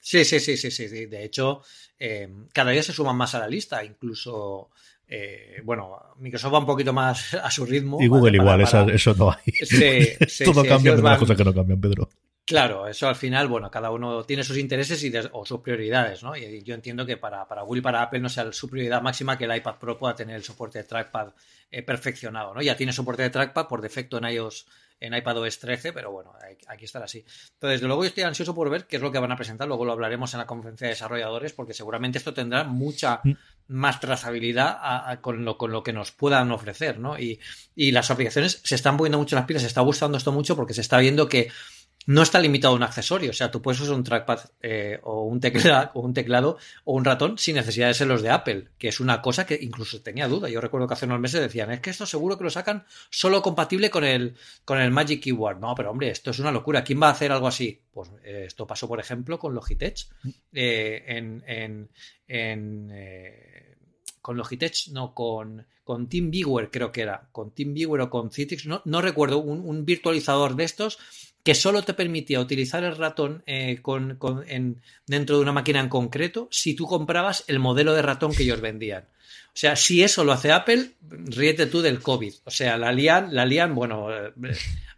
[0.00, 1.06] Sí, sí, sí, sí, sí.
[1.06, 1.62] De hecho,
[1.98, 4.70] eh, cada día se suman más a la lista, incluso.
[5.06, 8.02] Eh, bueno, Microsoft va un poquito más a su ritmo.
[8.02, 9.52] Y Google igual, Eso, no hay.
[10.44, 12.08] Todo cambia, pero hay cosas que no cambian, Pedro.
[12.46, 16.36] Claro, eso al final, bueno, cada uno tiene sus intereses y o sus prioridades, ¿no?
[16.36, 19.44] Y yo entiendo que para, para y para Apple no sea su prioridad máxima que
[19.44, 21.32] el iPad Pro pueda tener el soporte de trackpad
[21.70, 22.60] eh, perfeccionado, ¿no?
[22.60, 24.66] Ya tiene soporte de trackpad por defecto en iOS
[25.00, 26.32] en iPadOS 13, pero bueno,
[26.68, 27.18] aquí estará así.
[27.18, 29.68] Entonces, desde luego yo estoy ansioso por ver qué es lo que van a presentar,
[29.68, 33.32] luego lo hablaremos en la conferencia de desarrolladores, porque seguramente esto tendrá mucha mm.
[33.68, 37.18] más trazabilidad con, lo, con lo que nos puedan ofrecer, ¿no?
[37.18, 37.38] Y,
[37.74, 40.74] y las aplicaciones se están poniendo mucho las pilas, se está gustando esto mucho porque
[40.74, 41.50] se está viendo que
[42.06, 43.30] no está limitado a un accesorio.
[43.30, 46.94] O sea, tú puedes usar un trackpad eh, o, un teclado, o un teclado o
[46.94, 50.02] un ratón sin necesidad de ser los de Apple, que es una cosa que incluso
[50.02, 50.48] tenía duda.
[50.48, 53.42] Yo recuerdo que hace unos meses decían, es que esto seguro que lo sacan solo
[53.42, 55.60] compatible con el, con el Magic Keyboard.
[55.60, 56.84] No, pero hombre, esto es una locura.
[56.84, 57.80] ¿Quién va a hacer algo así?
[57.90, 60.06] Pues eh, esto pasó, por ejemplo, con Logitech.
[60.52, 61.88] Eh, en, en,
[64.20, 68.80] con Logitech, no, con, con TeamViewer creo que era, con TeamViewer o con Citrix, no,
[68.86, 70.98] no recuerdo, un virtualizador de estos
[71.44, 75.90] que solo te permitía utilizar el ratón eh, con, en, dentro de una máquina en
[75.90, 79.04] concreto si tú comprabas el modelo de ratón que ellos vendían.
[79.48, 82.32] O sea, si eso lo hace Apple, ríete tú del COVID.
[82.44, 84.32] O sea, la lían, la lían, bueno, eh,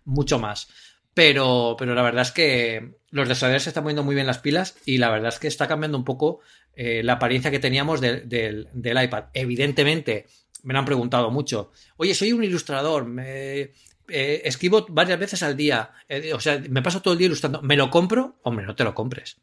[0.05, 0.69] mucho más.
[1.13, 4.77] Pero, pero la verdad es que los desarrolladores se están poniendo muy bien las pilas
[4.87, 6.41] y la verdad es que está cambiando un poco
[6.75, 9.25] eh, la apariencia que teníamos del iPad.
[9.33, 10.27] Evidentemente,
[10.63, 11.73] me lo han preguntado mucho.
[11.97, 13.73] Oye, soy un ilustrador, me,
[14.09, 17.63] eh, escribo varias veces al día, eh, o sea, me paso todo el día ilustrando,
[17.63, 18.39] ¿me lo compro?
[18.43, 19.37] Hombre, no te lo compres.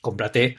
[0.00, 0.56] Cómprate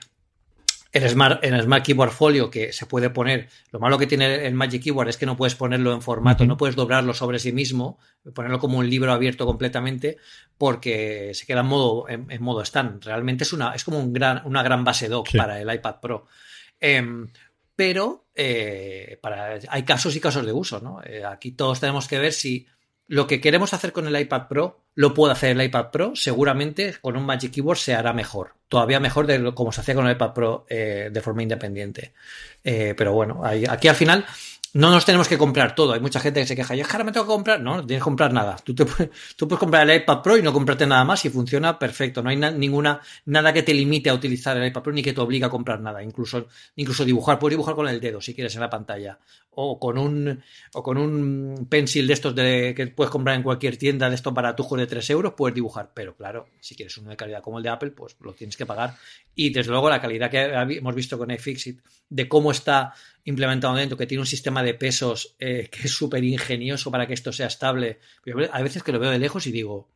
[0.91, 3.47] el Smart, el Smart Keyboard Folio que se puede poner.
[3.71, 6.57] Lo malo que tiene el Magic Keyboard es que no puedes ponerlo en formato, no
[6.57, 7.97] puedes doblarlo sobre sí mismo,
[8.33, 10.17] ponerlo como un libro abierto completamente,
[10.57, 13.03] porque se queda en modo, en, modo stand.
[13.05, 16.27] Realmente es una, es como un gran, una gran base doc para el iPad Pro.
[16.79, 17.29] Em,
[17.75, 20.99] pero eh, para, hay casos y casos de uso, ¿no?
[21.27, 22.67] aquí todos tenemos que ver si
[23.07, 26.95] lo que queremos hacer con el iPad Pro lo puede hacer el iPad Pro, seguramente
[27.01, 30.05] con un Magic Keyboard se hará mejor, todavía mejor de lo, como se hacía con
[30.05, 32.13] el iPad Pro eh, de forma independiente.
[32.63, 34.25] Eh, pero bueno, aquí al final
[34.73, 35.93] no nos tenemos que comprar todo.
[35.93, 37.61] Hay mucha gente que se queja, yo ahora me tengo que comprar.
[37.61, 38.55] No, no tienes que comprar nada.
[38.63, 38.85] Tú, te,
[39.35, 42.23] tú puedes comprar el iPad Pro y no comprarte nada más y funciona perfecto.
[42.23, 45.19] No hay ninguna, nada que te limite a utilizar el iPad Pro ni que te
[45.19, 46.01] obligue a comprar nada.
[46.01, 47.37] Incluso, incluso dibujar.
[47.37, 49.19] Puedes dibujar con el dedo si quieres en la pantalla.
[49.53, 50.41] O con un,
[50.73, 54.33] o con un pencil de estos de, que puedes comprar en cualquier tienda de estos
[54.33, 55.91] baratujos de 3 euros, puedes dibujar.
[55.93, 58.65] Pero claro, si quieres uno de calidad como el de Apple, pues lo tienes que
[58.65, 58.95] pagar.
[59.35, 60.43] Y desde luego la calidad que
[60.77, 62.93] hemos visto con iFixit de cómo está
[63.25, 67.13] implementado dentro, que tiene un sistema de pesos eh, que es súper ingenioso para que
[67.13, 67.99] esto sea estable.
[68.51, 69.89] Hay veces que lo veo de lejos y digo,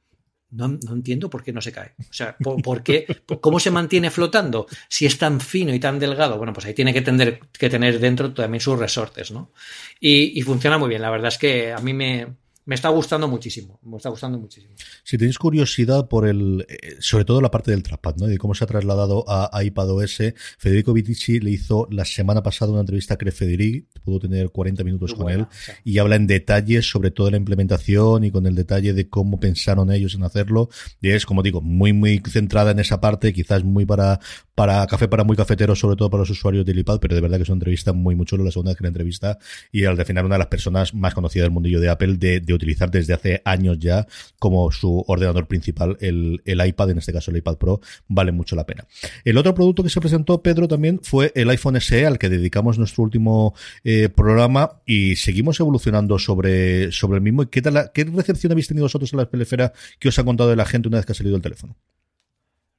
[0.52, 1.94] no, entiendo por qué no se cae.
[2.10, 3.06] O sea, ¿por, qué?
[3.42, 4.68] ¿Cómo se mantiene flotando?
[4.88, 8.00] Si es tan fino y tan delgado, bueno, pues ahí tiene que tener, que tener
[8.00, 9.52] dentro también sus resortes, ¿no?
[10.00, 11.02] y funciona muy bien.
[11.02, 12.28] La verdad es que a mí me,
[12.66, 14.74] me está gustando muchísimo, me está gustando muchísimo.
[15.04, 18.26] Si tenéis curiosidad por el, eh, sobre todo la parte del trackpad, ¿no?
[18.26, 22.82] De cómo se ha trasladado a, iPadOS, Federico Vitici le hizo la semana pasada una
[22.82, 25.46] entrevista a Cre Federici, pudo tener 40 minutos con él,
[25.84, 29.92] y habla en detalles sobre toda la implementación y con el detalle de cómo pensaron
[29.92, 30.70] ellos en hacerlo,
[31.02, 34.20] y es, como digo, muy, muy centrada en esa parte, quizás muy para,
[34.56, 37.38] para café, para muy cafetero, sobre todo para los usuarios del iPad, pero de verdad
[37.38, 39.38] que es una entrevista muy, muy la segunda vez que la entrevista,
[39.72, 42.90] y al final una de las personas más conocidas del mundillo de Apple de utilizar
[42.90, 44.08] desde hace años ya
[44.40, 48.56] como su ordenador principal, el, el iPad, en este caso el iPad Pro, vale mucho
[48.56, 48.86] la pena.
[49.24, 52.78] El otro producto que se presentó, Pedro, también fue el iPhone SE, al que dedicamos
[52.78, 57.44] nuestro último eh, programa y seguimos evolucionando sobre, sobre el mismo.
[57.44, 60.50] ¿Y qué, tal ¿Qué recepción habéis tenido vosotros en la pelefera que os ha contado
[60.50, 61.76] de la gente una vez que ha salido el teléfono?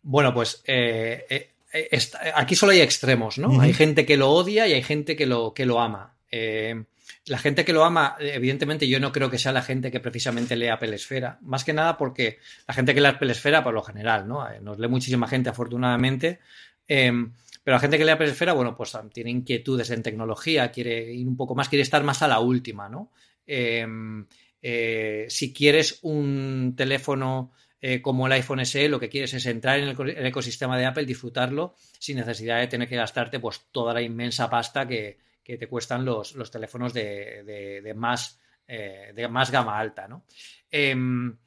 [0.03, 1.56] Bueno, pues eh, eh,
[2.35, 3.61] aquí solo hay extremos, ¿no?
[3.61, 6.17] Hay gente que lo odia y hay gente que lo, que lo ama.
[6.31, 6.85] Eh,
[7.27, 10.57] la gente que lo ama, evidentemente yo no creo que sea la gente que precisamente
[10.57, 13.83] lee Apple Esfera, más que nada porque la gente que lee Apple Esfera, por lo
[13.83, 14.49] general, ¿no?
[14.49, 16.41] Eh, nos lee muchísima gente, afortunadamente,
[16.87, 21.27] pero la gente que lee Apple Esfera, bueno, pues tiene inquietudes en tecnología, quiere ir
[21.27, 23.11] un poco más, quiere estar más a la última, ¿no?
[24.69, 27.53] Eh, si quieres un teléfono
[27.89, 31.05] eh, como el iPhone SE, lo que quieres es entrar en el, ecosistema de Apple,
[31.05, 35.69] disfrutarlo sin necesidad de tener que gastarte pues toda la inmensa pasta que, que te
[35.69, 37.45] cuestan los, los teléfonos de,
[37.85, 40.25] de, más, eh, de más gama alta, ¿no?
[40.69, 41.39] Em,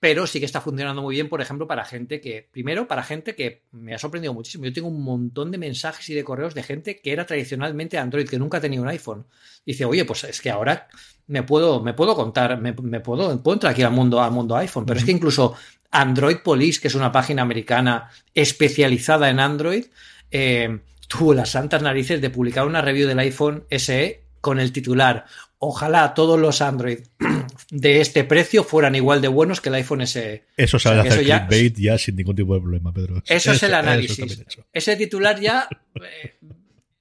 [0.00, 3.36] pero sí que está funcionando muy bien, por ejemplo, para gente que, primero, para gente
[3.36, 4.64] que me ha sorprendido muchísimo.
[4.64, 8.28] Yo tengo un montón de mensajes y de correos de gente que era tradicionalmente Android,
[8.28, 9.28] que nunca tenía un iPhone.
[9.64, 10.88] dice, oye, pues es que ahora
[11.28, 14.84] me puedo, me puedo contar, me, puedo, puedo, entrar aquí al mundo, al mundo iPhone.
[14.84, 15.54] Pero es que incluso
[15.90, 19.84] Android Police, que es una página americana especializada en Android,
[20.30, 25.26] eh, tuvo las santas narices de publicar una review del iPhone SE con el titular
[25.60, 27.00] Ojalá todos los Android
[27.70, 30.44] de este precio fueran igual de buenos que el iPhone SE.
[30.56, 33.22] Eso sabe hacer clickbait ya, sin ningún tipo de problema, Pedro.
[33.26, 34.44] Eso, es el análisis.
[34.72, 35.68] Ese titular ya.
[35.96, 36.38] Eh,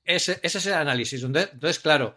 [0.03, 1.21] ese, es el análisis.
[1.21, 2.15] Entonces, claro,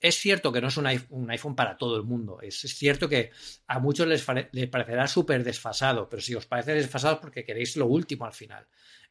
[0.00, 0.86] es cierto que no es un
[1.30, 2.40] iPhone, para todo el mundo.
[2.42, 3.30] Es, cierto que
[3.66, 7.86] a muchos les, parecerá súper desfasado, pero si os parece desfasado es porque queréis lo
[7.86, 8.66] último al final.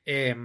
[0.06, 0.36] Eh,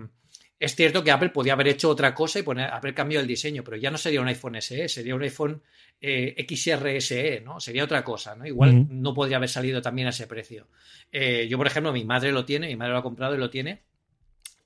[0.61, 3.64] Es cierto que Apple podía haber hecho otra cosa y poner, haber cambiado el diseño,
[3.64, 5.62] pero ya no sería un iPhone SE, sería un iPhone
[6.03, 7.61] eh, XRSE, ¿no?
[7.61, 8.46] Sería otra cosa, ¿no?
[8.46, 10.68] Igual no podría haber salido también a ese precio.
[11.11, 13.48] Eh, yo, por ejemplo, mi madre lo tiene, mi madre lo ha comprado y lo
[13.48, 13.85] tiene,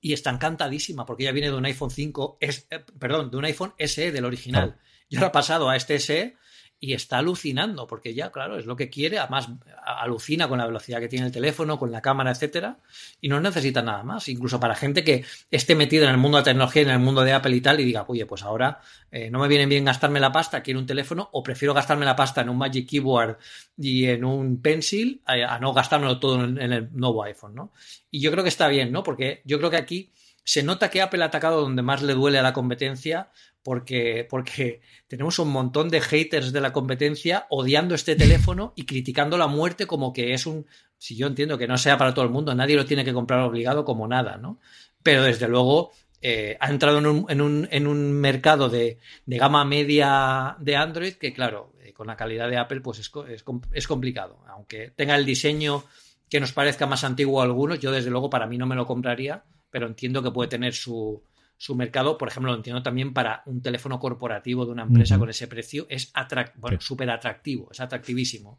[0.00, 3.44] y está encantadísima porque ya viene de un iPhone 5, es, eh, perdón, de un
[3.44, 4.76] iPhone SE del original.
[5.08, 6.36] Yo lo he pasado a este SE
[6.84, 9.48] y está alucinando, porque ya, claro, es lo que quiere, además
[9.86, 12.78] alucina con la velocidad que tiene el teléfono, con la cámara, etcétera,
[13.22, 14.28] y no necesita nada más.
[14.28, 17.22] Incluso para gente que esté metida en el mundo de la tecnología, en el mundo
[17.22, 20.20] de Apple y tal, y diga, oye, pues ahora eh, no me viene bien gastarme
[20.20, 23.38] la pasta, quiero un teléfono, o prefiero gastarme la pasta en un Magic Keyboard
[23.78, 27.72] y en un Pencil, a, no gastármelo todo en, en, el nuevo iPhone, ¿no?
[28.10, 29.02] Y yo creo que está bien, ¿no?
[29.02, 30.12] Porque yo creo que aquí
[30.44, 33.30] se nota que Apple ha atacado donde más le duele a la competencia,
[33.64, 39.38] porque, porque tenemos un montón de haters de la competencia odiando este teléfono y criticando
[39.38, 40.66] la muerte como que es un,
[40.98, 43.40] si yo entiendo que no sea para todo el mundo, nadie lo tiene que comprar
[43.40, 44.61] obligado como nada, ¿no?
[45.03, 49.38] Pero desde luego eh, ha entrado en un, en un, en un mercado de, de,
[49.38, 53.44] gama media de Android que, claro, eh, con la calidad de Apple, pues es, es,
[53.72, 54.44] es, complicado.
[54.48, 55.85] Aunque tenga el diseño
[56.29, 58.87] que nos parezca más antiguo a algunos, yo desde luego para mí no me lo
[58.87, 61.22] compraría, pero entiendo que puede tener su,
[61.64, 65.31] su mercado, por ejemplo, lo entiendo también para un teléfono corporativo de una empresa con
[65.31, 66.12] ese precio, es
[66.57, 68.59] bueno, súper atractivo, es atractivísimo.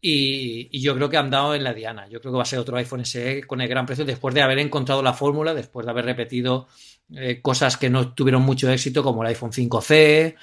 [0.00, 2.06] Y, yo creo que han dado en la diana.
[2.06, 4.42] Yo creo que va a ser otro iPhone SE con el gran precio después de
[4.42, 6.68] haber encontrado la fórmula, después de haber repetido
[7.16, 10.36] eh, cosas que no tuvieron mucho éxito, como el iPhone 5C, eh,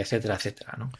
[0.00, 0.76] etcétera, etcétera.
[0.78, 0.90] ¿no?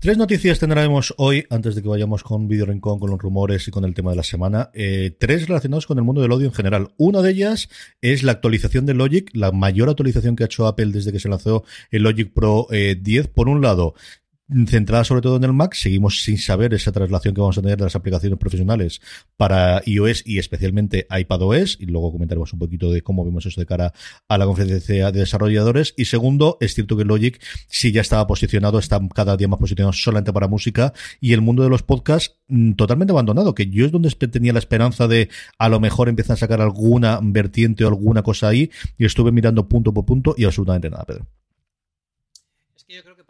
[0.00, 3.70] Tres noticias tendremos hoy, antes de que vayamos con Video Rincón, con los rumores y
[3.70, 4.70] con el tema de la semana.
[4.72, 6.88] Eh, tres relacionados con el mundo del audio en general.
[6.96, 7.68] Una de ellas
[8.00, 11.28] es la actualización de Logic, la mayor actualización que ha hecho Apple desde que se
[11.28, 13.28] lanzó el Logic Pro 10.
[13.28, 13.92] Por un lado,
[14.66, 15.74] centrada sobre todo en el Mac.
[15.74, 19.00] Seguimos sin saber esa traslación que vamos a tener de las aplicaciones profesionales
[19.36, 21.78] para iOS y especialmente iPadOS.
[21.80, 23.92] Y luego comentaremos un poquito de cómo vemos eso de cara
[24.28, 25.94] a la conferencia de desarrolladores.
[25.96, 29.92] Y segundo, es cierto que Logic sí ya estaba posicionado, está cada día más posicionado
[29.92, 33.92] solamente para música y el mundo de los podcasts mm, totalmente abandonado, que yo es
[33.92, 38.22] donde tenía la esperanza de a lo mejor empezar a sacar alguna vertiente o alguna
[38.22, 41.26] cosa ahí y estuve mirando punto por punto y absolutamente nada, Pedro.
[42.76, 43.24] Es que yo creo que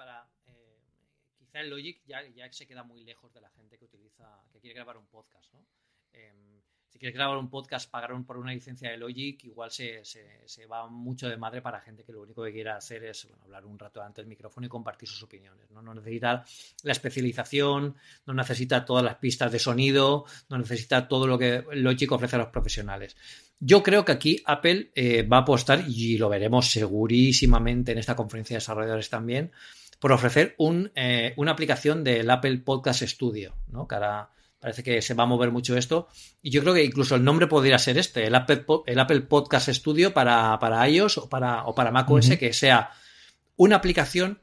[1.60, 4.96] el Logic ya, se queda muy lejos de la gente que utiliza, que quiere grabar
[4.96, 5.66] un podcast, ¿no?
[6.12, 10.66] Em, si quieres grabar un podcast, pagar por una licencia de Logic, igual se, se,
[10.66, 13.78] va mucho de madre para gente que lo único que quiera hacer es hablar un
[13.78, 15.70] rato ante el micrófono y compartir sus opiniones.
[15.70, 15.82] ¿no?
[15.82, 16.44] no necesita
[16.82, 17.94] la especialización,
[18.26, 22.40] no necesita todas las pistas de sonido, no necesita todo lo que Logic ofrece a
[22.40, 23.16] los profesionales.
[23.60, 28.16] Yo creo que aquí Apple eh, va a apostar, y lo veremos segurísimamente en esta
[28.16, 29.52] conferencia de desarrolladores también,
[30.00, 33.86] por ofrecer un, eh, una aplicación del Apple Podcast Studio, ¿no?
[33.86, 36.08] Que ahora parece que se va a mover mucho esto.
[36.42, 39.68] Y yo creo que incluso el nombre podría ser este, el Apple, el Apple Podcast
[39.68, 42.90] Studio para, para iOS o para, o para macOS, que sea
[43.56, 44.40] una aplicación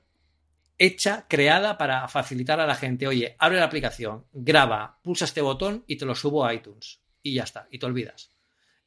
[0.77, 5.83] hecha, creada para facilitar a la gente, oye, abre la aplicación, graba, pulsa este botón
[5.87, 7.01] y te lo subo a iTunes.
[7.23, 8.31] Y ya está, y te olvidas.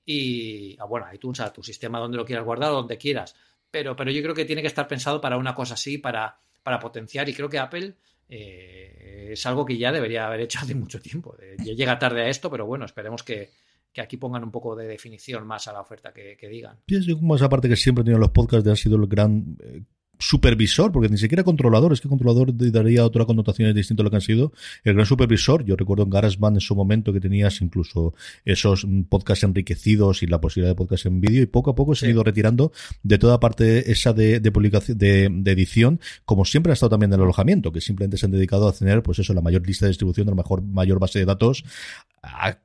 [0.05, 3.35] Y, ah, bueno, iTunes, a tu sistema donde lo quieras guardar, donde quieras.
[3.71, 6.79] Pero, pero yo creo que tiene que estar pensado para una cosa así, para para
[6.79, 7.94] potenciar y creo que Apple
[8.29, 11.37] eh, es algo que ya debería haber hecho hace mucho tiempo.
[11.59, 13.51] Ya llega tarde a esto, pero bueno, esperemos que,
[13.99, 16.79] aquí pongan un poco de definición más a la oferta que, digan.
[16.87, 19.83] Pienso como esa parte que siempre tenido los podcasts de ha sido el gran eh,
[20.21, 24.17] supervisor, porque ni siquiera controlador, es que controlador daría otra connotación distinta a lo que
[24.17, 24.53] han sido.
[24.85, 29.45] El gran supervisor, yo recuerdo en GarageBand en su momento que tenías incluso esos podcasts
[29.45, 32.23] enriquecidos y la posibilidad de podcast en vídeo y poco a poco se ha ido
[32.23, 32.71] retirando
[33.03, 37.25] de toda parte esa de, publicación, de, edición, como siempre ha estado también en el
[37.25, 40.27] alojamiento, que simplemente se han dedicado a tener, pues eso, la mayor lista de distribución,
[40.27, 41.65] la mejor, mayor base de datos,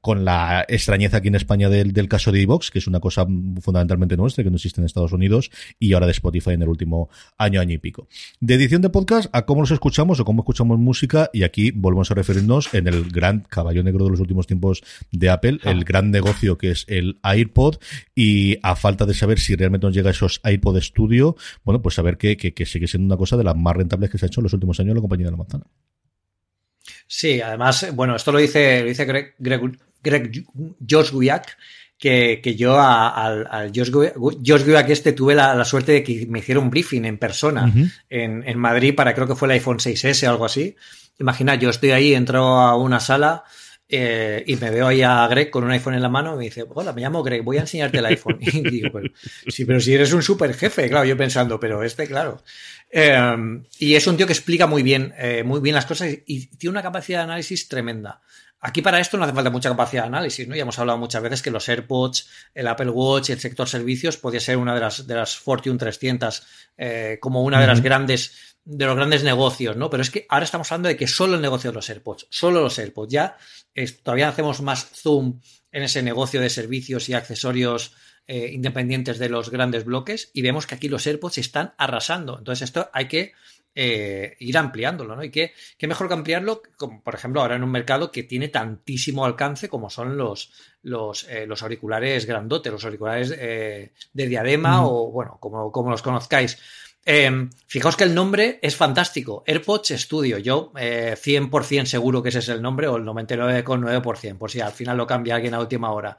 [0.01, 3.25] con la extrañeza aquí en España del, del caso de Evox, que es una cosa
[3.61, 7.09] fundamentalmente nuestra, que no existe en Estados Unidos, y ahora de Spotify en el último
[7.37, 8.07] año, año y pico.
[8.39, 12.11] De edición de podcast a cómo los escuchamos o cómo escuchamos música, y aquí volvemos
[12.11, 16.11] a referirnos en el gran caballo negro de los últimos tiempos de Apple, el gran
[16.11, 17.75] negocio que es el AirPod,
[18.15, 22.17] y a falta de saber si realmente nos llega esos AirPod Studio, bueno, pues saber
[22.17, 24.41] que, que, que sigue siendo una cosa de las más rentables que se ha hecho
[24.41, 25.65] en los últimos años en la compañía de la manzana.
[27.07, 30.45] Sí, además, bueno, esto lo dice, lo dice Greg, Greg, Greg
[30.87, 31.57] Josh Guiak,
[31.97, 36.59] que, que, yo al, al Josh, Guiak este tuve la, suerte de que me hiciera
[36.59, 37.73] un briefing en persona
[38.09, 40.75] en, en, Madrid para creo que fue el iPhone 6S o algo así.
[41.19, 43.45] Imagina, yo estoy ahí, entro a una sala
[43.87, 46.43] eh, y me veo ahí a Greg con un iPhone en la mano y me
[46.45, 48.39] dice, hola, me llamo Greg, voy a enseñarte el iPhone.
[48.41, 48.99] Y digo,
[49.47, 52.43] sí, pero si eres un super jefe, claro, yo pensando, pero este, claro.
[52.89, 53.17] Eh,
[53.79, 56.71] y es un tío que explica muy bien, eh, muy bien las cosas y tiene
[56.71, 58.21] una capacidad de análisis tremenda.
[58.65, 60.55] Aquí para esto no hace falta mucha capacidad de análisis, ¿no?
[60.55, 64.41] Ya hemos hablado muchas veces que los AirPods, el Apple Watch, el sector servicios podría
[64.41, 66.43] ser una de las, de las Fortune 300
[66.77, 69.91] eh, como una de las grandes de los grandes negocios, ¿no?
[69.91, 72.61] Pero es que ahora estamos hablando de que solo el negocio de los AirPods, solo
[72.61, 73.11] los AirPods.
[73.11, 73.37] Ya
[74.01, 75.39] todavía hacemos más zoom
[75.71, 77.93] en ese negocio de servicios y accesorios
[78.25, 82.39] eh, independientes de los grandes bloques y vemos que aquí los AirPods están arrasando.
[82.39, 83.33] Entonces esto hay que
[83.75, 85.23] eh, ir ampliándolo, ¿no?
[85.23, 89.25] Y qué, mejor que ampliarlo, como por ejemplo ahora en un mercado que tiene tantísimo
[89.25, 90.51] alcance como son los,
[90.83, 96.57] los, eh, los auriculares grandotes, los auriculares de diadema o, bueno, como, como los conozcáis.
[97.67, 100.37] fijaos que el nombre es fantástico, AirPods Studio.
[100.37, 104.97] Yo 100% seguro que ese es el nombre o el 99,9%, por si al final
[104.97, 106.17] lo cambia alguien a última hora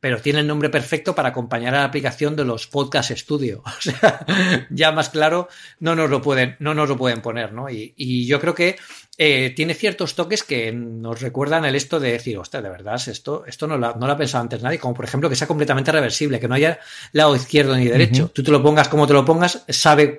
[0.00, 3.62] pero tiene el nombre perfecto para acompañar a la aplicación de los Podcast Studio.
[3.76, 5.48] O sea, ya más claro,
[5.80, 7.68] no nos lo pueden, no nos lo pueden poner, ¿no?
[7.70, 8.76] Y, yo creo que
[9.18, 13.44] eh, tiene ciertos toques que nos recuerdan el esto de decir, hostia, de verdad, esto,
[13.46, 15.92] esto no, lo, no lo ha pensado antes nadie, como por ejemplo que sea completamente
[15.92, 16.80] reversible, que no haya
[17.12, 18.30] lado izquierdo ni derecho.
[18.34, 20.16] Tú te lo pongas como te lo pongas, sabe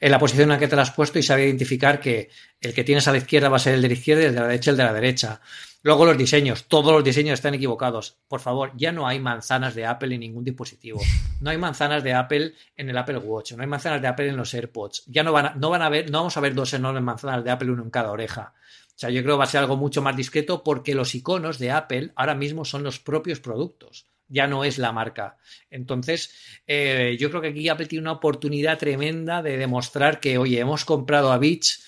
[0.00, 2.74] en la posición en la que te lo has puesto y sabe identificar que el
[2.74, 4.40] que tienes a la izquierda va a ser el de la izquierda y el de
[4.40, 5.40] la derecha el de la derecha.
[5.88, 8.18] Luego los diseños, todos los diseños están equivocados.
[8.28, 11.00] Por favor, ya no hay manzanas de Apple en ningún dispositivo.
[11.40, 14.36] No hay manzanas de Apple en el Apple Watch, no hay manzanas de Apple en
[14.36, 15.04] los AirPods.
[15.06, 17.42] Ya no van a, no van a ver, no vamos a ver dos enormes manzanas
[17.42, 18.52] de Apple, uno en cada oreja.
[18.88, 21.58] O sea, yo creo que va a ser algo mucho más discreto porque los iconos
[21.58, 25.38] de Apple ahora mismo son los propios productos ya no es la marca.
[25.70, 26.34] Entonces,
[26.66, 30.84] eh, yo creo que aquí Apple tiene una oportunidad tremenda de demostrar que, oye, hemos
[30.84, 31.82] comprado a Beats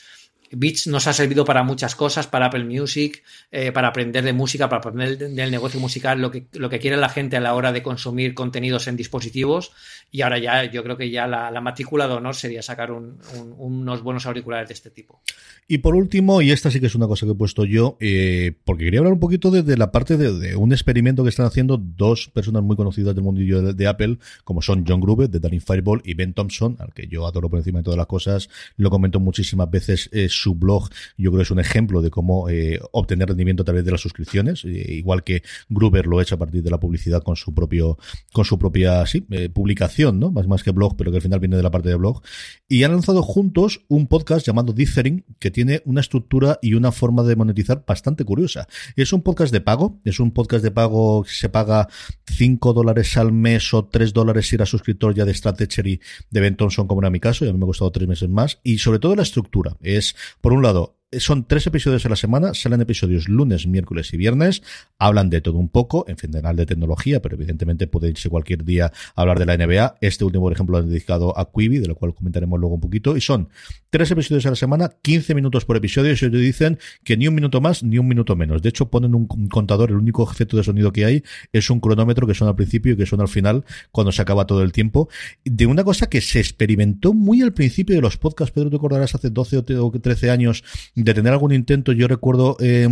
[0.53, 4.69] Beats nos ha servido para muchas cosas, para Apple Music, eh, para aprender de música,
[4.69, 7.73] para aprender del negocio musical, lo que, lo que quiere la gente a la hora
[7.73, 9.73] de consumir contenidos en dispositivos.
[10.11, 14.27] Y ahora ya yo creo que ya la, matrícula de honor sería sacar unos buenos
[14.27, 15.21] auriculares de este tipo.
[15.69, 18.53] Y por último, y esta sí que es una cosa que he puesto yo, eh,
[18.65, 22.29] porque quería hablar un poquito de, la parte de, un experimento que están haciendo dos
[22.29, 26.15] personas muy conocidas del mundillo de, Apple, como son John Gruber de Danny Fireball y
[26.15, 29.71] Ben Thompson, al que yo adoro por encima de todas las cosas, lo comento muchísimas
[29.71, 30.11] veces
[30.41, 33.85] su blog yo creo que es un ejemplo de cómo eh, obtener rendimiento a través
[33.85, 37.23] de las suscripciones, eh, igual que Gruber lo ha hecho a partir de la publicidad
[37.23, 37.99] con su propio,
[38.33, 40.31] con su propia sí, eh, publicación, ¿no?
[40.31, 42.23] Más, más que blog, pero que al final viene de la parte de blog.
[42.69, 47.23] Y han lanzado juntos un podcast llamado Dithering, que tiene una estructura y una forma
[47.23, 48.69] de monetizar bastante curiosa.
[48.97, 51.89] Es un podcast de pago, es un podcast de pago que se paga
[52.27, 56.01] 5 dólares al mes o 3 dólares si era suscriptor ya de Strategy
[56.31, 58.29] de Ben Thompson, como era mi caso, y a mí me ha costado 3 meses
[58.29, 58.61] más.
[58.63, 59.77] Y sobre todo la estructura.
[59.81, 64.17] Es por un lado, son tres episodios a la semana, salen episodios lunes, miércoles y
[64.17, 64.63] viernes,
[64.99, 68.93] hablan de todo un poco, en general de tecnología, pero evidentemente puede irse cualquier día
[69.17, 69.97] a hablar de la NBA.
[70.01, 72.81] Este último, por ejemplo, lo han dedicado a Quibi, de lo cual comentaremos luego un
[72.81, 73.49] poquito, y son
[73.91, 77.35] tres episodios a la semana, 15 minutos por episodio, y ellos dicen que ni un
[77.35, 78.63] minuto más ni un minuto menos.
[78.63, 82.27] De hecho, ponen un contador, el único efecto de sonido que hay es un cronómetro
[82.27, 85.09] que suena al principio y que suena al final cuando se acaba todo el tiempo.
[85.45, 89.15] De una cosa que se experimentó muy al principio de los podcasts, Pedro, te acordarás
[89.15, 90.63] hace 12 o 13 años
[91.05, 92.57] de tener algún intento, yo recuerdo...
[92.61, 92.89] Eh,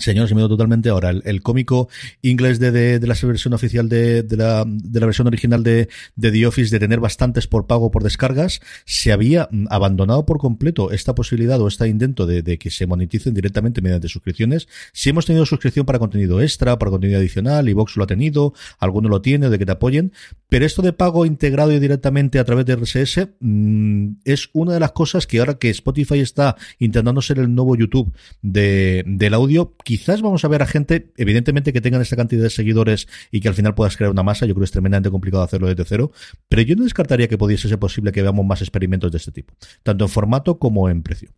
[0.00, 1.10] Señor, se me dio totalmente ahora.
[1.10, 1.88] El, cómico
[2.22, 6.32] inglés de, de, la versión oficial de, de, la, de la versión original de, de
[6.32, 10.90] The Office de tener bastantes por pago por descargas, se había mm, abandonado por completo
[10.90, 14.68] esta posibilidad o este intento de, de, que se moneticen directamente mediante suscripciones.
[14.92, 18.54] Si hemos tenido suscripción para contenido extra, para contenido adicional, y Vox lo ha tenido,
[18.78, 20.12] alguno lo tiene, de que te apoyen,
[20.48, 24.80] pero esto de pago integrado y directamente a través de RSS mm, es una de
[24.80, 29.74] las cosas que ahora que Spotify está intentando ser el nuevo YouTube de, del audio,
[29.90, 33.48] quizás vamos a ver a gente, evidentemente, que tengan esta cantidad de seguidores y que
[33.48, 34.46] al final puedas crear una masa.
[34.46, 36.12] Yo creo que es tremendamente complicado hacerlo desde cero,
[36.48, 39.52] pero yo no descartaría que pudiese ser posible que veamos más experimentos de este tipo,
[39.82, 41.32] tanto en formato como en precio.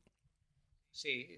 [0.91, 1.29] Sí,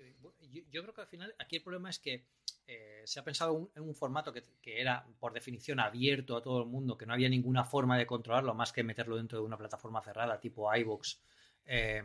[0.72, 2.26] yo, creo que al final aquí el problema es que
[2.66, 6.66] eh, se ha pensado en un formato que, era por definición abierto a todo el
[6.66, 10.02] mundo, que no había ninguna forma de controlarlo más que meterlo dentro de una plataforma
[10.02, 11.18] cerrada tipo iVoox
[11.66, 12.02] eh,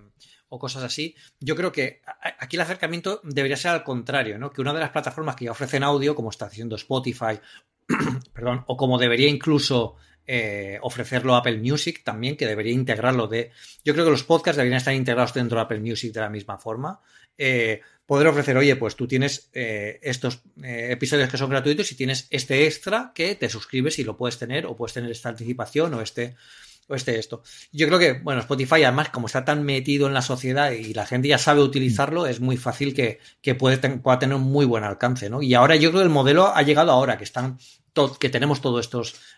[0.49, 1.15] o cosas así.
[1.39, 2.01] Yo creo que
[2.39, 4.51] aquí el acercamiento debería ser al contrario, ¿no?
[4.51, 7.39] Que una de las plataformas que ya ofrecen audio, como está haciendo Spotify,
[8.33, 9.95] perdón, o como debería incluso
[10.25, 13.51] eh, ofrecerlo Apple Music también, que debería integrarlo de.
[13.83, 16.57] Yo creo que los podcasts deberían estar integrados dentro de Apple Music de la misma
[16.57, 16.99] forma.
[17.37, 22.65] Eh, poder ofrecer, oye, pues tú tienes estos episodios que son gratuitos y tienes este
[22.65, 26.35] extra que te suscribes y lo puedes tener, o puedes tener esta anticipación o este
[26.95, 27.43] este esto.
[27.71, 31.05] Yo creo que, bueno, Spotify además como está tan metido en la sociedad y la
[31.05, 33.19] gente ya sabe utilizarlo, es muy fácil que,
[33.55, 35.41] puede pueda tener un muy buen alcance, ¿no?
[35.41, 37.57] Y ahora yo creo que el modelo ha llegado ahora, que están
[38.19, 38.89] que tenemos todas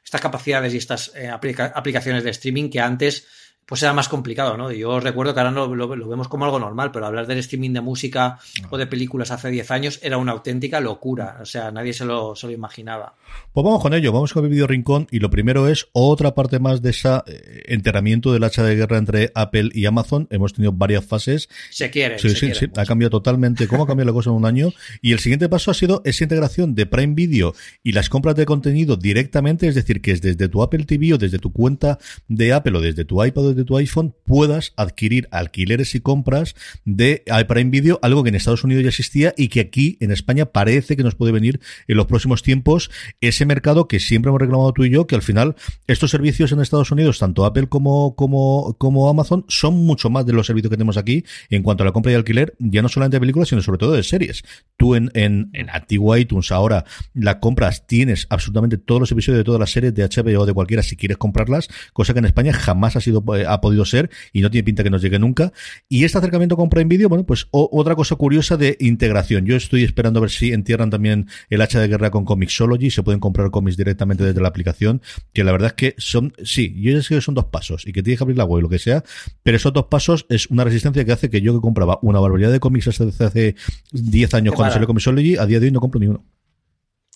[0.04, 3.26] estas capacidades y estas eh, aplicaciones de streaming que antes
[3.72, 4.70] pues era más complicado, ¿no?
[4.70, 7.80] Yo recuerdo que ahora lo, lo, vemos como algo normal, pero hablar del streaming de
[7.80, 8.38] música
[8.70, 11.38] o de películas hace 10 años era una auténtica locura.
[11.42, 13.16] O sea, nadie se lo, se lo imaginaba.
[13.54, 16.60] Pues vamos con ello, vamos con el video rincón y lo primero es otra parte
[16.60, 20.28] más de ese eh, enterramiento del hacha de guerra entre Apple y Amazon.
[20.32, 21.48] Hemos tenido varias fases.
[21.70, 22.20] Se quiere.
[22.20, 22.68] Sí, sí, sí.
[22.76, 24.74] Ha cambiado totalmente cómo ha cambiado la cosa en un año.
[25.02, 28.46] Y el siguiente paso ha sido esa integración de Prime Video y las compras de
[28.46, 32.52] contenido directamente, es decir, que es desde tu Apple TV o desde tu cuenta de
[32.52, 36.56] Apple o desde tu iPad o desde tu iPhone puedas adquirir alquileres y compras
[36.86, 40.46] de Prime Video, algo que en Estados Unidos ya existía y que aquí en España
[40.46, 44.72] parece que nos puede venir en los próximos tiempos ese mercado que siempre hemos reclamado
[44.74, 45.56] tú y yo, que al final
[45.88, 50.34] estos servicios en Estados Unidos, tanto Apple como, como, como Amazon, son mucho más de
[50.34, 53.18] los servicios que tenemos aquí en cuanto a la compra y alquiler, ya no solamente
[53.18, 54.44] de películas, sino sobre todo de series.
[54.78, 59.44] Tú en, en, en antiguo iTunes ahora la compras, tienes absolutamente todos los episodios de
[59.44, 62.96] todas las series de HBO de cualquiera si quieres comprarlas, cosa que en España jamás
[62.96, 65.52] ha sido eh, ha podido ser y no tiene pinta que nos llegue nunca.
[65.90, 69.46] Y este acercamiento con Prime Video, bueno, pues otra cosa curiosa de integración.
[69.46, 73.04] Yo estoy esperando a ver si entierran también el hacha de guerra con Comixology, se
[73.04, 75.02] pueden comprar cómics directamente desde la aplicación,
[75.34, 77.94] que la verdad es que son, sí, yo ya sé que son dos pasos y
[77.94, 79.04] que tienes que abrir la web y lo que sea,
[79.44, 82.52] pero esos dos pasos es una resistencia que hace que yo que compraba una barbaridad
[82.52, 83.56] de cómics desde hace
[83.92, 86.24] 10 años cuando salió Comixology, a día de hoy no compro ni uno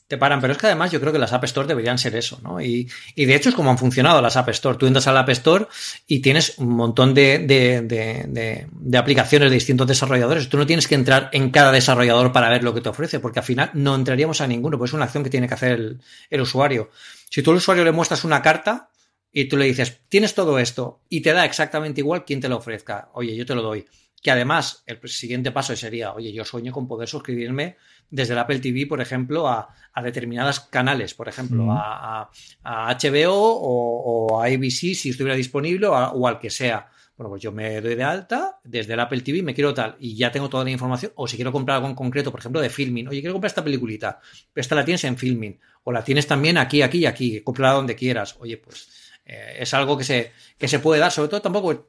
[0.08, 0.42] te paran.
[0.42, 2.62] Pero es que además yo creo que las App Store deberían ser eso, ¿no?
[2.62, 4.78] Y, y, de hecho es como han funcionado las App Store.
[4.78, 5.68] Tú entras a la App Store
[6.08, 10.50] y tienes un montón de, de, de, aplicaciones de distintos desarrolladores.
[10.50, 13.40] Tú no tienes que entrar en cada desarrollador para ver lo que te ofrece, porque
[13.40, 16.02] al final no entraríamos a ninguno, pues es una acción que tiene que hacer el,
[16.30, 16.90] el usuario.
[17.30, 18.90] Si tú al usuario le muestras una carta
[19.32, 22.58] y tú le dices, tienes todo esto y te da exactamente igual quien te lo
[22.58, 23.86] ofrezca, oye, yo te lo doy.
[24.22, 27.76] Que además el siguiente paso sería, oye, yo sueño con poder suscribirme
[28.10, 32.30] desde el Apple TV, por ejemplo, a, a determinados canales, por ejemplo, a,
[32.64, 36.90] a, HBO o, a ABC si estuviera disponible o, al que sea.
[37.18, 40.18] Bueno, pues yo me doy de alta desde el Apple TV, me quiero tal, y
[40.18, 42.70] ya tengo toda la información, o si quiero comprar algo en concreto, por ejemplo, de
[42.70, 44.20] filming, oye, quiero comprar esta peliculita,
[44.54, 47.96] esta la tienes en filming, o la tienes también aquí, aquí y aquí, comprarla donde
[47.96, 48.90] quieras, oye, pues
[49.26, 51.88] eh, es algo que se, que se puede dar, sobre todo tampoco...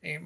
[0.00, 0.20] Eh,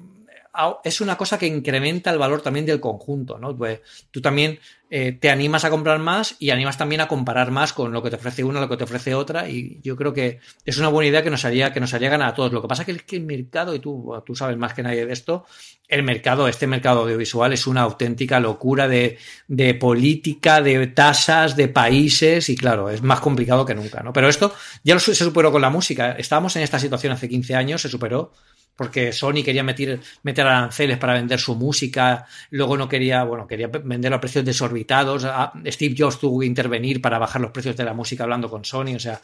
[0.83, 3.57] es una cosa que incrementa el valor también del conjunto, ¿no?
[3.57, 3.79] Pues
[4.11, 7.91] tú también eh, te animas a comprar más y animas también a comparar más con
[7.91, 10.77] lo que te ofrece una, lo que te ofrece otra, y yo creo que es
[10.77, 12.53] una buena idea que nos haría, que nos haría ganar a todos.
[12.53, 15.13] Lo que pasa es que el mercado, y tú, tú sabes más que nadie de
[15.13, 15.45] esto,
[15.87, 21.67] el mercado, este mercado audiovisual es una auténtica locura de, de política, de tasas, de
[21.67, 24.13] países, y claro, es más complicado que nunca, ¿no?
[24.13, 26.11] Pero esto ya se superó con la música.
[26.11, 28.31] Estábamos en esta situación hace 15 años, se superó
[28.75, 33.67] porque Sony quería meter, meter aranceles para vender su música, luego no quería, bueno, quería
[33.67, 35.25] venderlo a precios desorbitados,
[35.67, 38.95] Steve Jobs tuvo que intervenir para bajar los precios de la música hablando con Sony,
[38.95, 39.21] o sea,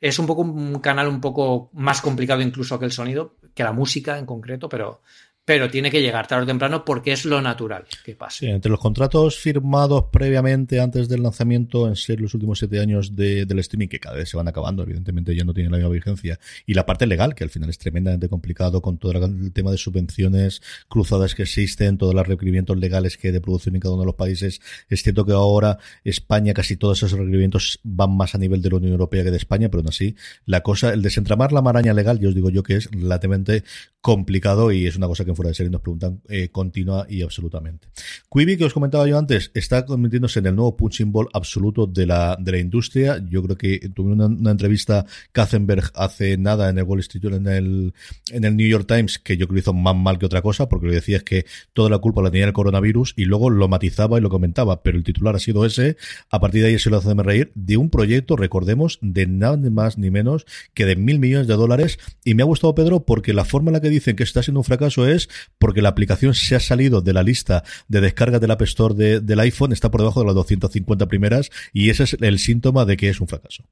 [0.00, 3.72] es un poco un canal un poco más complicado incluso que el sonido, que la
[3.72, 5.02] música en concreto, pero,
[5.46, 8.38] pero tiene que llegar tarde o temprano porque es lo natural que pasa.
[8.40, 13.14] Sí, entre los contratos firmados previamente antes del lanzamiento en ser los últimos siete años
[13.14, 15.92] de, del streaming, que cada vez se van acabando, evidentemente ya no tienen la misma
[15.92, 19.70] vigencia, y la parte legal, que al final es tremendamente complicado con todo el tema
[19.70, 23.94] de subvenciones cruzadas que existen, todos los requerimientos legales que hay de producción en cada
[23.94, 24.60] uno de los países.
[24.88, 28.76] Es cierto que ahora España, casi todos esos requerimientos van más a nivel de la
[28.78, 32.18] Unión Europea que de España, pero aún así, la cosa, el desentramar la maraña legal,
[32.18, 33.62] yo os digo yo que es relativamente
[34.00, 37.88] complicado y es una cosa que fuera de serie nos preguntan eh, continua y absolutamente.
[38.30, 42.06] Quibi, que os comentaba yo antes, está convirtiéndose en el nuevo punching ball absoluto de
[42.06, 43.22] la, de la industria.
[43.28, 47.94] Yo creo que tuve una, entrevista Katzenberg hace nada en el Wall Street en el,
[48.30, 50.68] en el New York Times, que yo creo que hizo más mal que otra cosa,
[50.68, 53.68] porque lo decía es que toda la culpa la tenía el coronavirus y luego lo
[53.68, 55.96] matizaba y lo comentaba, pero el titular ha sido ese.
[56.30, 59.98] A partir de ahí se lo hace reír de un proyecto, recordemos, de nada más
[59.98, 61.98] ni menos que de mil millones de dólares.
[62.24, 64.60] Y me ha gustado, Pedro, porque la forma en la que dicen que está siendo
[64.60, 65.25] un fracaso es
[65.58, 69.40] porque la aplicación se ha salido de la lista de descargas del App Store del
[69.40, 73.08] iPhone, está por debajo de las 250 primeras y ese es el síntoma de que
[73.08, 73.64] es un fracaso.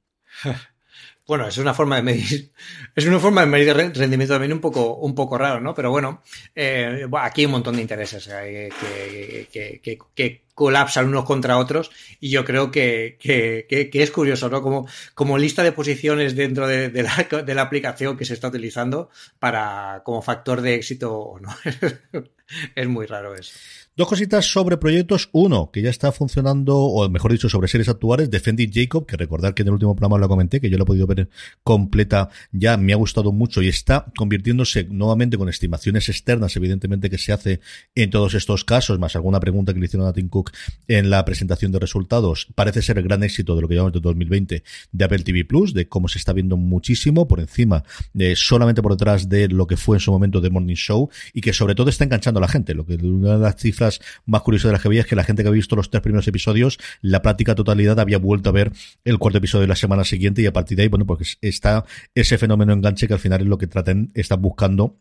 [1.27, 2.53] Bueno, es una forma de medir,
[2.95, 5.75] es una forma de medir rendimiento también un poco, un poco raro, ¿no?
[5.75, 6.23] Pero bueno,
[6.55, 8.69] eh, aquí hay un montón de intereses eh,
[9.51, 14.63] que, que, que, colapsan unos contra otros y yo creo que, es curioso, ¿no?
[14.63, 20.03] Como, como lista de posiciones dentro de, de la aplicación que se está utilizando para,
[20.05, 21.49] como factor de éxito o no.
[22.77, 23.53] es muy raro eso.
[23.97, 25.29] Dos cositas sobre proyectos.
[25.31, 29.55] Uno, que ya está funcionando, o mejor dicho, sobre series actuales, Defending Jacob, que recordar
[29.55, 31.29] que en el último programa lo comenté, que yo lo he podido ver
[31.63, 37.19] completa ya, me ha gustado mucho y está convirtiéndose nuevamente con estimaciones externas, evidentemente que
[37.19, 37.61] se hace
[37.95, 40.51] en todos estos casos, más alguna pregunta que le hicieron a Tim Cook
[40.89, 42.49] en la presentación de resultados.
[42.57, 45.73] Parece ser el gran éxito de lo que llamamos de 2020 de Apple TV Plus,
[45.73, 49.77] de cómo se está viendo muchísimo por encima, de, solamente por detrás de lo que
[49.77, 52.49] fue en su momento de Morning Show y que sobre todo está enganchando a la
[52.49, 52.75] gente.
[52.75, 53.84] Lo que una de las cifras
[54.27, 56.03] más curiosas de las que veía es que la gente que había visto los tres
[56.03, 58.73] primeros episodios, la práctica totalidad había vuelto a ver
[59.05, 61.85] el cuarto episodio de la semana siguiente y a partir de ahí, bueno, pues está
[62.15, 64.99] ese fenómeno enganche que al final es lo que traten, están buscando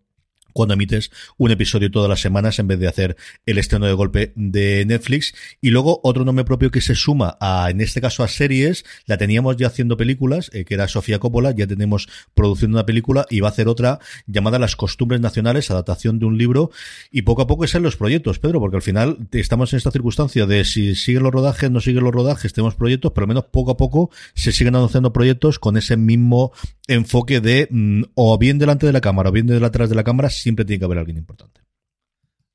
[0.54, 4.34] cuando emites un episodio todas las semanas en vez de hacer el estreno de golpe
[4.36, 5.34] de Netflix.
[5.62, 9.18] Y luego otro nombre propio que se suma a, en este caso, a series, la
[9.18, 13.40] teníamos ya haciendo películas, eh, que era Sofía Coppola, ya tenemos produciendo una película y
[13.40, 16.72] va a hacer otra llamada Las costumbres nacionales, adaptación de un libro,
[17.12, 19.92] y poco a poco es en los proyectos, Pedro, porque al final estamos en esta
[19.92, 23.46] circunstancia de si siguen los rodajes, no siguen los rodajes, tenemos proyectos, pero al menos
[23.46, 26.52] poco a poco se siguen anunciando proyectos con ese mismo
[26.88, 30.30] enfoque de mm, o bien delante de la cámara o bien detrás de la cámara
[30.44, 31.62] siempre tiene que haber alguien importante.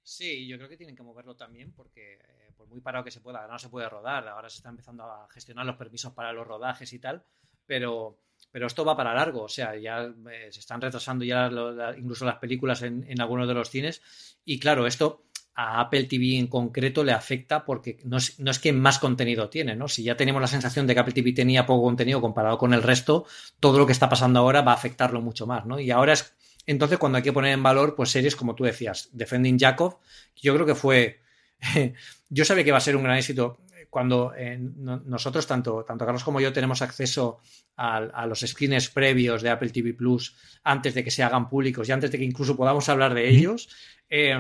[0.03, 3.21] Sí, yo creo que tienen que moverlo también porque eh, por muy parado que se
[3.21, 6.47] pueda, no se puede rodar, ahora se está empezando a gestionar los permisos para los
[6.47, 7.23] rodajes y tal,
[7.67, 8.19] pero,
[8.51, 11.51] pero esto va para largo, o sea, ya eh, se están retrasando ya
[11.97, 14.03] incluso las películas en, algunos de los cines
[14.45, 15.25] y claro, esto
[15.55, 19.51] a Apple TV en concreto le afecta porque no es, no es, que más contenido
[19.51, 19.89] tiene, ¿no?
[19.89, 22.83] Si ya tenemos la sensación de que Apple TV tenía poco contenido comparado con el
[22.83, 23.27] resto,
[23.61, 25.81] todo lo que está pasando ahora va a afectarlo mucho más, ¿no?
[25.81, 26.38] Y ahora es
[26.73, 29.99] entonces, cuando hay que poner en valor, pues series como tú decías, Defending Jacob,
[30.37, 31.21] yo creo que fue.
[32.29, 33.59] yo sabía que iba a ser un gran éxito
[33.91, 37.41] cuando eh, nosotros, tanto, tanto Carlos como yo, tenemos acceso
[37.77, 41.93] a, los screens previos de Apple TV Plus antes de que se hagan públicos y
[41.93, 43.71] antes de que incluso podamos hablar de ellos.
[44.11, 44.37] Eh,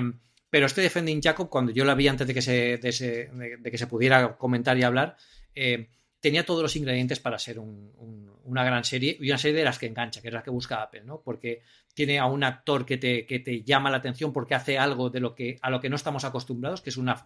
[0.51, 3.87] pero este Defending Jacob, cuando yo la vi antes de que se, de, que se
[3.87, 5.17] pudiera comentar y hablar,
[5.55, 5.89] eh,
[6.21, 9.87] tenía todos los ingredientes para ser una gran serie y una serie de las que
[9.87, 11.21] engancha, que es la que busca Apple, ¿no?
[11.21, 11.63] Porque
[11.95, 15.21] tiene a un actor que te, que te llama la atención porque hace algo de
[15.21, 17.25] lo que, a lo que no estamos acostumbrados, que es una,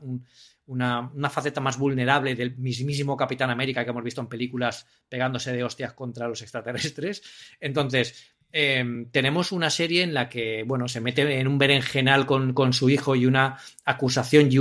[0.67, 5.65] una, faceta más vulnerable del mismísimo Capitán América que hemos visto en películas pegándose de
[5.65, 7.23] hostias contra los extraterrestres.
[7.61, 12.53] Entonces, Em, tenemos una serie en la que, bueno, se mete en un berenjenal con,
[12.53, 14.59] con su hijo y una acusación y, y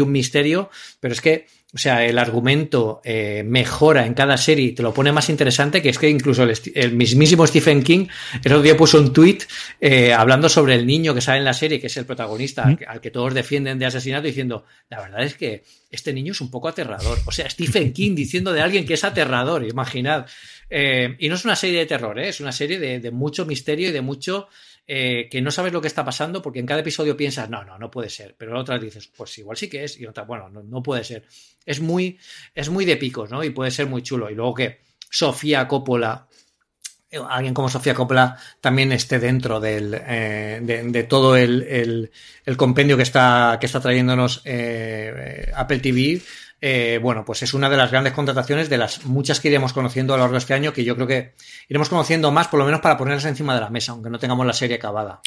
[0.00, 4.72] un misterio, pero es que, o sea, el argumento eh, mejora en cada serie y
[4.72, 8.06] te lo pone más interesante, que es que incluso el, mismísimo Stephen King
[8.44, 9.38] el otro día puso un tweet
[9.80, 12.78] eh, hablando sobre el niño que sale en la serie, que es el protagonista, al,
[12.86, 16.50] al, que todos defienden de asesinato, diciendo, la verdad es que este niño es un
[16.50, 17.18] poco aterrador.
[17.24, 20.26] O sea, Stephen King diciendo de alguien que es aterrador, imaginad.
[20.68, 22.28] Eh, y no es una serie de terror, ¿eh?
[22.28, 24.48] es una serie de, mucho misterio y de mucho
[24.86, 27.78] eh, que no sabes lo que está pasando porque en cada episodio piensas, no, no,
[27.78, 28.34] no puede ser.
[28.36, 29.98] Pero en otras dices, pues igual sí que es.
[29.98, 31.24] Y otra, bueno, no, puede ser.
[31.64, 32.18] Es muy,
[32.54, 33.42] es muy de picos, ¿no?
[33.42, 34.30] Y puede ser muy chulo.
[34.30, 34.80] Y luego que
[35.10, 36.28] Sofía Coppola
[37.30, 42.10] alguien como Sofía Coppola también esté dentro del, de, todo el,
[42.56, 44.38] compendio que está, que está trayéndonos
[45.54, 46.20] Apple TV,
[46.60, 50.14] eh, bueno, pues es una de las grandes contrataciones de las muchas que iremos conociendo
[50.14, 51.34] a lo largo de este año, que yo creo que
[51.68, 54.46] iremos conociendo más, por lo menos para ponerlas encima de la mesa, aunque no tengamos
[54.46, 55.20] la serie acabada.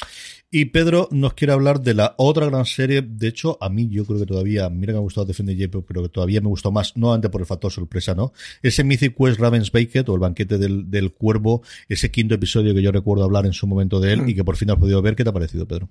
[0.50, 3.02] Y Pedro nos quiere hablar de la otra gran serie.
[3.02, 5.84] De hecho, a mí yo creo que todavía, mira que me ha gustado Defender J,
[5.86, 8.32] pero que todavía me gustó más, no antes por el factor sorpresa, ¿no?
[8.62, 12.90] Ese Mythic Quest Ravens Baked o el banquete del, cuervo, ese quinto episodio que yo
[12.92, 15.16] recuerdo hablar en su momento de él y que por fin has podido ver.
[15.16, 15.88] ¿Qué te ha parecido, Pedro?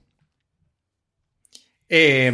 [1.87, 2.31] Eh,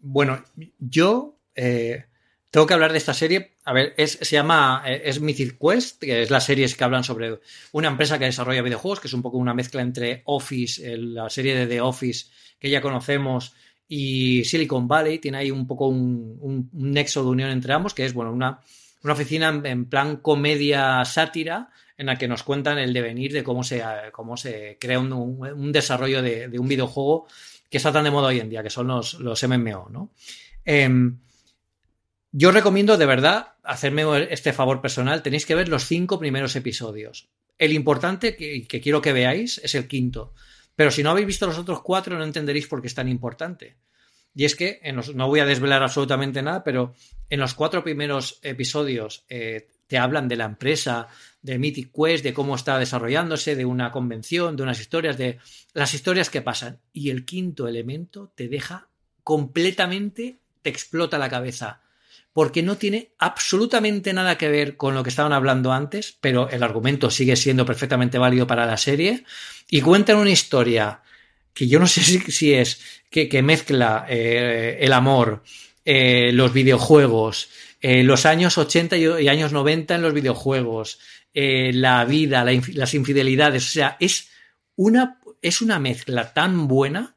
[0.00, 0.44] bueno,
[0.78, 2.04] yo eh,
[2.50, 3.56] tengo que hablar de esta serie.
[3.64, 7.40] A ver, se llama eh, es Mythic Quest, que es la serie que hablan sobre
[7.72, 11.54] una empresa que desarrolla videojuegos, que es un poco una mezcla entre Office, la serie
[11.54, 12.26] de The Office
[12.58, 13.54] que ya conocemos,
[13.86, 15.18] y Silicon Valley.
[15.18, 18.60] Tiene ahí un poco un, nexo de unión entre ambos, que es bueno, una,
[19.02, 23.62] una oficina en, plan comedia sátira, en la que nos cuentan el devenir de cómo
[23.62, 23.82] se,
[24.12, 27.26] cómo se crea un, desarrollo de, un videojuego
[27.68, 30.10] que está tan de moda hoy en día, que son los, los MMO, ¿no?
[30.64, 31.18] Em,
[32.38, 35.24] yo recomiendo de verdad hacerme este favor personal.
[35.24, 37.28] Tenéis que ver los cinco primeros episodios.
[37.58, 40.34] El importante que, quiero que veáis es el quinto.
[40.76, 43.76] Pero si no habéis visto los otros cuatro, no entenderéis por qué es tan importante.
[44.36, 44.80] Y es que,
[45.16, 46.94] no voy a desvelar absolutamente nada, pero
[47.28, 51.08] en los cuatro primeros episodios eh, te hablan de la empresa,
[51.42, 55.40] de Mythic Quest, de cómo está desarrollándose, de una convención, de unas historias, de
[55.72, 56.78] las historias que pasan.
[56.92, 58.90] Y el quinto elemento te deja
[59.24, 61.82] completamente, te explota la cabeza
[62.38, 66.62] porque no tiene absolutamente nada que ver con lo que estaban hablando antes, pero el
[66.62, 69.24] argumento sigue siendo perfectamente válido para la serie,
[69.68, 71.02] y cuentan una historia
[71.52, 72.80] que yo no sé si, es
[73.10, 75.42] que, mezcla eh, el amor,
[75.84, 77.48] eh, los videojuegos,
[77.80, 81.00] eh, los años 80 y, años 90 en los videojuegos,
[81.34, 84.28] la vida, las infidelidades, o sea, es
[84.76, 87.16] una, es una mezcla tan buena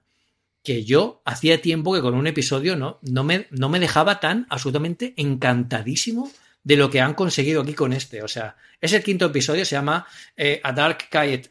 [0.64, 4.46] que yo hacía tiempo que con un episodio no, no, me, no me dejaba tan
[4.50, 6.32] absolutamente encantadísimo
[6.64, 8.22] de lo que han conseguido aquí con este.
[8.22, 10.06] O sea, es el quinto episodio, se llama
[10.64, 11.50] A Dark Kite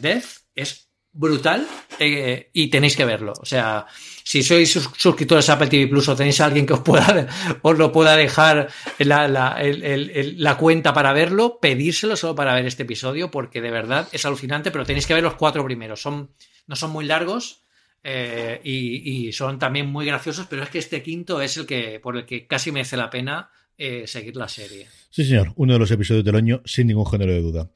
[0.00, 0.46] Death.
[0.54, 0.86] Es
[1.16, 1.66] brutal
[1.98, 3.32] eh, y tenéis que verlo.
[3.40, 3.86] O sea,
[4.22, 7.26] si sois suscriptores a Apple TV Plus o tenéis a alguien que os pueda
[7.62, 12.82] os lo pueda dejar la, la, la, cuenta para verlo, pedírselo solo para ver este
[12.82, 16.02] episodio porque de verdad es alucinante, pero tenéis que ver los cuatro primeros.
[16.02, 16.30] Son,
[16.66, 17.65] no son muy largos
[18.08, 22.16] eh, y, son también muy graciosos, pero es que este quinto es el que por
[22.16, 24.86] el que casi merece la pena eh, seguir la serie.
[25.10, 27.68] Sí, señor, uno de los episodios del año sin ningún género de duda.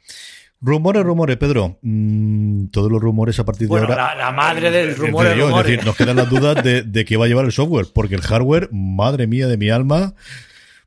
[0.60, 1.80] Rumores, rumores, Pedro.
[1.82, 4.14] Mm, todos los rumores a partir de ahora.
[4.14, 5.26] La, madre del rumor.
[5.26, 8.14] Es decir, nos quedan las dudas de, de qué va a llevar el software, porque
[8.14, 10.14] el hardware, madre mía de mi alma,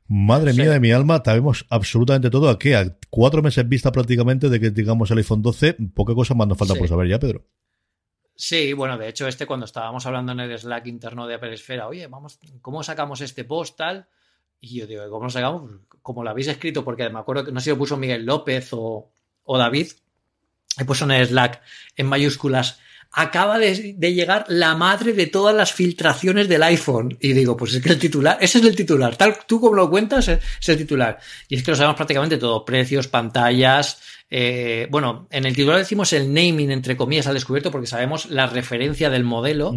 [0.08, 2.48] madre mía de mi alma, sabemos absolutamente todo.
[2.48, 2.76] ¿A qué?
[2.76, 6.56] A cuatro meses vista prácticamente de que digamos el iPhone 12, poca cosa más nos
[6.56, 7.44] falta por saber ya, Pedro.
[8.36, 11.56] Sí, bueno, de hecho, este cuando estábamos hablando en el Slack interno de Apple
[11.86, 14.08] oye, vamos, ¿cómo sacamos este post tal?
[14.58, 15.70] Y yo digo, ¿cómo lo sacamos?
[16.02, 18.70] Como lo habéis escrito, porque me acuerdo que no sé si lo puso Miguel López
[18.72, 19.10] o,
[19.44, 19.88] o David,
[20.78, 21.62] he puesto en el Slack
[21.96, 22.80] en mayúsculas,
[23.16, 27.16] acaba de, llegar la madre de todas las filtraciones del iPhone.
[27.20, 29.88] Y digo, pues es que el titular, ese es el titular, tal tú como lo
[29.88, 31.18] cuentas, es, el titular.
[31.48, 34.00] Y es que lo sabemos prácticamente todo, precios, pantallas.
[34.28, 38.46] Eh, bueno, en el titular decimos el naming, entre comillas, al descubierto, porque sabemos la
[38.46, 39.74] referencia del modelo.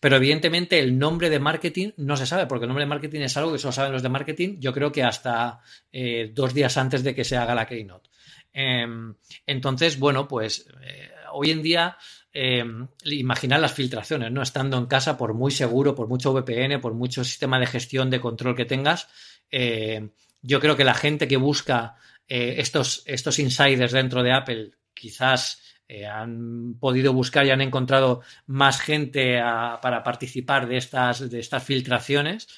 [0.00, 3.36] Pero evidentemente el nombre de marketing no se sabe, porque el nombre de marketing es
[3.36, 5.60] algo que solo saben los de marketing, yo creo que hasta
[5.92, 8.08] eh, dos días antes de que se haga la keynote.
[8.52, 9.14] Em,
[9.46, 11.96] entonces, bueno, pues eh, hoy en día
[12.32, 12.64] eh,
[13.04, 14.42] imaginar las filtraciones, ¿no?
[14.42, 18.20] Estando en casa, por muy seguro, por mucho VPN, por mucho sistema de gestión de
[18.20, 19.08] control que tengas,
[19.50, 20.10] em,
[20.40, 21.96] yo creo que la gente que busca
[22.28, 25.60] eh, estos, estos insiders dentro de Apple quizás
[26.10, 29.38] han podido buscar y han encontrado más gente
[29.82, 32.48] para participar de estas, de estas filtraciones.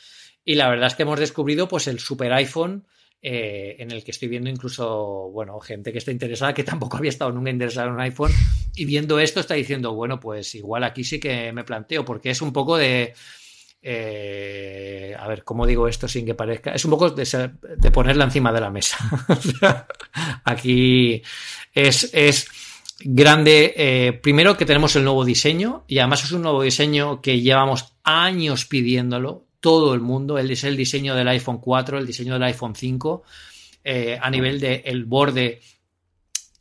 [0.45, 2.87] Y la verdad es que hemos descubrido pues el super iPhone
[3.27, 7.09] eh, en el que estoy viendo incluso, bueno, gente que está interesada, que tampoco había
[7.09, 8.31] estado nunca interesada en un iPhone,
[8.77, 12.43] y viendo esto está diciendo, bueno, pues igual aquí sí que me planteo, porque es
[12.43, 13.15] un poco de...
[13.87, 16.73] Eh, a ver, ¿cómo digo esto sin que parezca?
[16.73, 18.97] Es un poco de, de ponerla encima de la mesa.
[20.45, 21.23] aquí
[21.75, 22.49] es, es
[23.01, 23.75] grande.
[23.77, 27.93] Eh, primero que tenemos el nuevo diseño y además es un nuevo diseño que llevamos
[28.03, 30.39] años pidiéndolo todo el mundo.
[30.39, 33.23] Es el diseño del iPhone 4, el diseño del iPhone 5,
[33.85, 35.61] eh, a nivel del el borde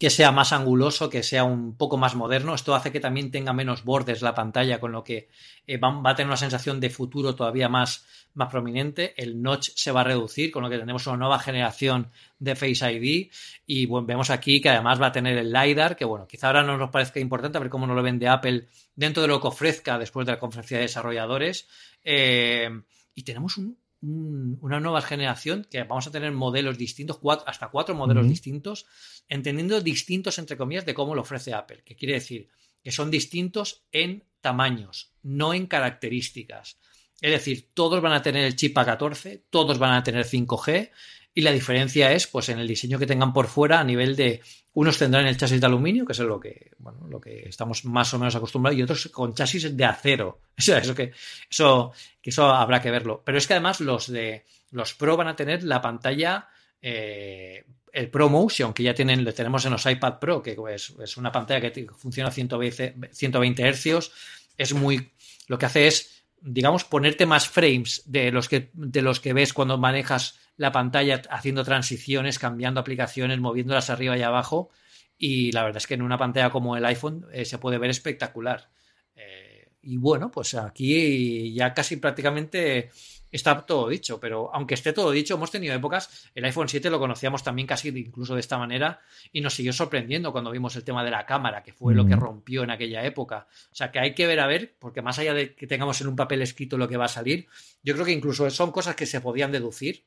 [0.04, 2.54] que sea más anguloso, que sea un poco más moderno.
[2.54, 5.30] Esto hace que también tenga menos bordes la pantalla, con lo que
[5.66, 9.14] eh, va, a tener una sensación de futuro todavía más, más prominente.
[9.16, 12.92] El notch se va a reducir, con lo que tenemos una nueva generación de Face
[12.92, 13.32] ID.
[13.66, 16.64] Y bueno, vemos aquí que además va a tener el LiDAR, que bueno, quizá ahora
[16.64, 19.48] no nos parezca importante, a ver cómo nos lo vende Apple dentro de lo que
[19.48, 21.70] ofrezca después de la conferencia de desarrolladores.
[22.04, 22.70] Eh,
[23.16, 28.86] y tenemos una nueva generación que vamos a tener modelos distintos, hasta cuatro modelos distintos,
[29.28, 32.50] entendiendo distintos, entre comillas, de cómo lo ofrece Apple, que quiere decir
[32.84, 36.78] que son distintos en tamaños, no en características.
[37.22, 40.92] Es decir, todos van a tener el chip A14, todos van a tener 5G,
[41.34, 44.42] y la diferencia es pues en el diseño que tengan por fuera a nivel de
[44.74, 48.14] unos tendrán el chasis de aluminio, que es lo que, bueno, lo que estamos más
[48.14, 50.42] o menos acostumbrados, y otros con chasis de acero.
[50.58, 51.12] eso, que,
[51.50, 53.22] eso, que eso habrá que verlo.
[53.24, 56.50] Pero es que además los de los Pro van a tener la pantalla,
[56.84, 57.64] eh,
[57.94, 61.18] el Pro Motion, que ya tienen, lo tenemos en los iPad Pro, que es, es
[61.18, 64.12] una pantalla que funciona a 120, 120 Hz.
[64.58, 65.14] Es muy,
[65.48, 69.54] lo que hace es, digamos, ponerte más frames de los que, de los que ves
[69.54, 74.70] cuando manejas la pantalla haciendo transiciones, cambiando aplicaciones, moviéndolas arriba y abajo.
[75.18, 77.92] Y la verdad es que en una pantalla como el iPhone eh, se puede ver
[77.92, 78.70] espectacular.
[79.16, 79.43] Eh,
[79.84, 82.90] y bueno, pues aquí ya casi prácticamente
[83.34, 87.00] está todo dicho, pero aunque esté todo dicho, hemos tenido épocas, el iPhone 7 lo
[87.00, 91.04] conocíamos también casi incluso de esta manera y nos siguió sorprendiendo cuando vimos el tema
[91.04, 93.48] de la cámara, que fue lo que rompió en aquella época.
[93.72, 96.08] O sea, que hay que ver a ver, porque más allá de que tengamos en
[96.08, 97.48] un papel escrito lo que va a salir,
[97.82, 100.06] yo creo que incluso son cosas que se podían deducir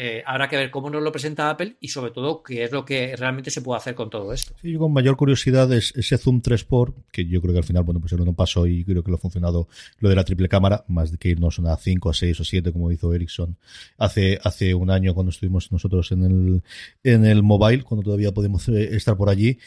[0.00, 2.84] eh, habrá que ver cómo nos lo presenta Apple y sobre todo qué es lo
[2.84, 4.54] que realmente se puede hacer con todo esto.
[4.62, 7.64] Sí, yo con mayor curiosidad es ese Zoom 3 por que yo creo que al
[7.64, 9.66] final, bueno, pues no pasó y creo que lo ha funcionado
[9.98, 12.72] lo de la triple cámara, más de que irnos a 5, a 6 o 7
[12.72, 13.56] como hizo Ericsson
[13.96, 16.62] hace, hace un año cuando estuvimos nosotros en el,
[17.02, 19.58] en el mobile, cuando todavía podemos eh, estar por allí.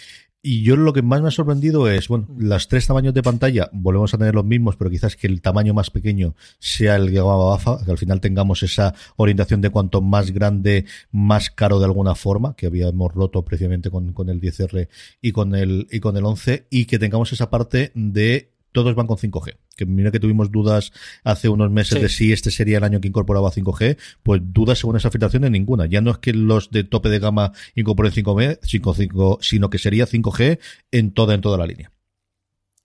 [0.44, 3.70] Y yo lo que más me ha sorprendido es, bueno, las tres tamaños de pantalla
[3.74, 7.20] volvemos a tener los mismos, pero quizás que el tamaño más pequeño sea el que
[7.20, 12.16] AFA, que al final tengamos esa orientación de cuanto más grande, más caro de alguna
[12.16, 14.88] forma, que habíamos roto precisamente con, con el 10R
[15.22, 19.06] y con el, y con el 11, y que tengamos esa parte de todos van
[19.06, 19.58] con 5G.
[19.82, 20.92] Que mira que tuvimos dudas
[21.24, 24.96] hace unos meses de si este sería el año que incorporaba 5G, pues dudas según
[24.96, 25.88] esa filtración de ninguna.
[25.88, 30.06] Ya no es que los de tope de gama incorporen 5G, 5, sino que sería
[30.06, 30.60] 5G
[30.92, 31.92] en toda, en toda la línea.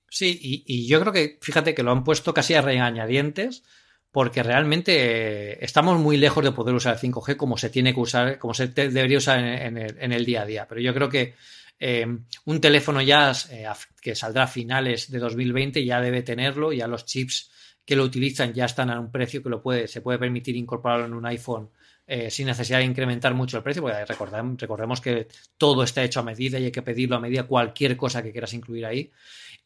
[0.09, 3.63] Sí, y, yo creo que, fíjate que lo han puesto casi a reañadientes,
[4.11, 8.01] porque realmente eh, estamos muy lejos de poder usar el 5G como se tiene que
[8.01, 10.67] usar, como se debería usar en, el, en el día a día.
[10.67, 11.35] Pero yo creo que
[11.79, 13.67] Em, un teléfono ya eh,
[14.01, 17.51] que saldrá a finales de 2020 ya debe tenerlo, ya los chips
[17.85, 21.07] que lo utilizan ya están a un precio que lo puede, se puede permitir incorporarlo
[21.07, 21.71] en un iPhone
[22.07, 26.21] eh, sin necesidad de incrementar mucho el precio, porque recordemos, recordemos que todo está hecho
[26.21, 29.11] a medida y hay que pedirlo a medida cualquier cosa que quieras incluir ahí.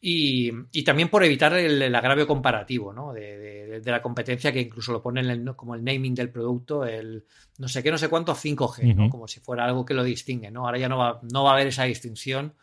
[0.03, 0.51] Y,
[0.83, 3.13] también por evitar el, agravio comparativo ¿no?
[3.13, 7.23] de, la competencia que incluso lo ponen como el naming del producto, el
[7.59, 9.09] no sé qué, no sé cuánto 5G, ¿no?
[9.11, 10.49] como si fuera algo que lo distingue.
[10.49, 10.65] ¿no?
[10.65, 12.55] Ahora ya no va, no va a haber esa distinción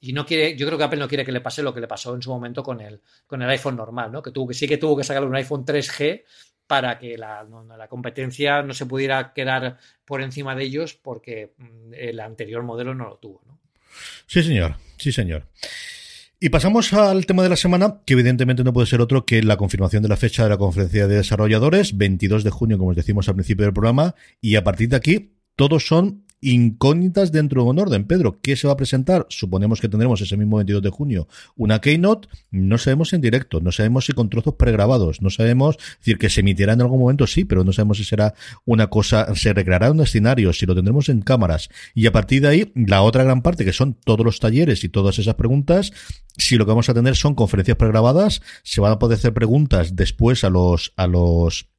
[0.00, 1.88] y no quiere, yo creo que Apple no quiere que le pase lo que le
[1.88, 4.22] pasó en su momento con el, con el iPhone normal, ¿no?
[4.22, 6.24] que, tuvo, que sí que tuvo que sacar un iPhone 3G
[6.66, 11.94] para que la, la, competencia no se pudiera quedar por encima de ellos porque mm,
[11.94, 13.42] el anterior modelo no lo tuvo.
[13.46, 13.58] ¿no?
[14.26, 15.46] Sí, señor, sí, señor.
[16.44, 19.56] Y pasamos al tema de la semana, que evidentemente no puede ser otro que la
[19.56, 23.28] confirmación de la fecha de la conferencia de desarrolladores, 22 de junio, como os decimos
[23.28, 27.78] al principio del programa, y a partir de aquí, todos son incógnitas dentro de un
[27.78, 28.04] orden.
[28.04, 29.26] Pedro, ¿qué se va a presentar?
[29.30, 32.28] Suponemos que tendremos ese mismo 22 de junio una keynote.
[32.50, 36.28] No sabemos en directo, no sabemos si con trozos pregrabados, no sabemos, es decir, que
[36.28, 38.34] se emitirá en algún momento, sí, pero no sabemos si será
[38.64, 41.68] una cosa, se recreará un escenario, si lo tendremos en cámaras.
[41.94, 44.88] Y a partir de ahí, la otra gran parte, que son todos los talleres y
[44.88, 45.92] todas esas preguntas,
[46.36, 49.94] si lo que vamos a tener son conferencias pregrabadas, se van a poder hacer preguntas
[49.94, 51.71] después a los, a los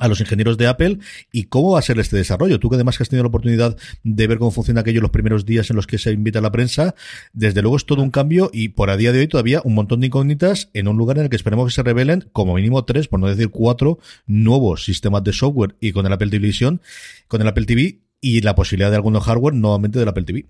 [0.00, 0.98] a los ingenieros de Apple
[1.30, 2.58] y cómo va a ser este desarrollo.
[2.58, 5.70] Tú que además has tenido la oportunidad de ver cómo funciona aquello los primeros días
[5.70, 6.94] en los que se invita a la prensa,
[7.32, 10.00] desde luego es todo un cambio y por a día de hoy todavía un montón
[10.00, 13.08] de incógnitas en un lugar en el que esperemos que se revelen como mínimo tres,
[13.08, 16.80] por no decir cuatro, nuevos sistemas de software y con el Apple Television,
[17.28, 20.46] con el Apple TV y la posibilidad de algunos hardware nuevamente del Apple TV.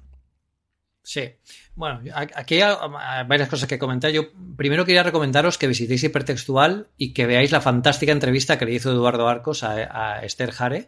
[1.11, 1.23] Sí.
[1.75, 2.73] Bueno, aquí hay
[3.27, 4.13] varias cosas que comentar.
[4.13, 8.75] Yo primero quería recomendaros que visitéis Hipertextual y que veáis la fantástica entrevista que le
[8.75, 10.87] hizo Eduardo Arcos a, Esther Jare,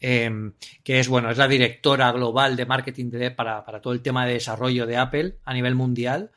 [0.00, 4.02] em, que es, bueno, es la directora global de marketing de, para, para, todo el
[4.02, 6.32] tema de desarrollo de Apple a nivel mundial.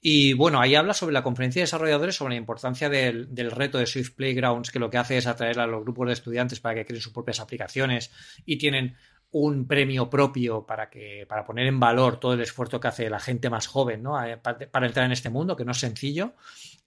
[0.00, 3.76] Y bueno, ahí habla sobre la conferencia de desarrolladores, sobre la importancia del, del, reto
[3.76, 6.76] de Swift Playgrounds, que lo que hace es atraer a los grupos de estudiantes para
[6.76, 8.10] que creen sus propias aplicaciones
[8.46, 8.96] y tienen
[9.32, 13.18] un premio propio para que para poner en valor todo el esfuerzo que hace la
[13.18, 14.22] gente más joven ¿no?
[14.22, 16.34] Eh, para, entrar en este mundo que no es sencillo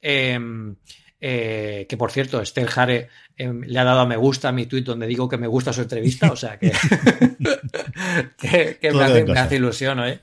[0.02, 0.76] em,
[1.20, 4.68] eh, que por cierto Esther Jare em, le ha dado a me gusta a mi
[4.68, 6.72] tweet donde digo que me gusta su entrevista o sea que,
[8.38, 10.22] que, me, hace, ilusión ¿eh?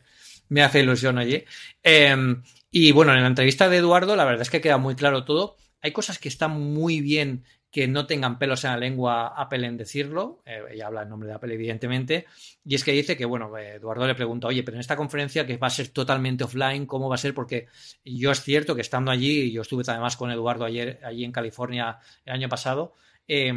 [0.48, 1.44] me hace ilusión oye
[1.82, 5.24] em, y bueno en la entrevista de Eduardo la verdad es que queda muy claro
[5.24, 9.66] todo hay cosas que están muy bien que no tengan pelos en la lengua Apple
[9.66, 12.26] en decirlo, eh, ella habla en nombre de Apple evidentemente,
[12.64, 15.56] y es que dice que, bueno, Eduardo le pregunta, oye, pero en esta conferencia que
[15.56, 17.32] va a ser totalmente offline, ¿cómo va a ser?
[17.32, 17.68] Porque
[18.04, 21.98] yo es cierto que estando allí, yo estuve además con Eduardo ayer, allí en California
[22.26, 22.92] el año pasado,
[23.26, 23.52] eh,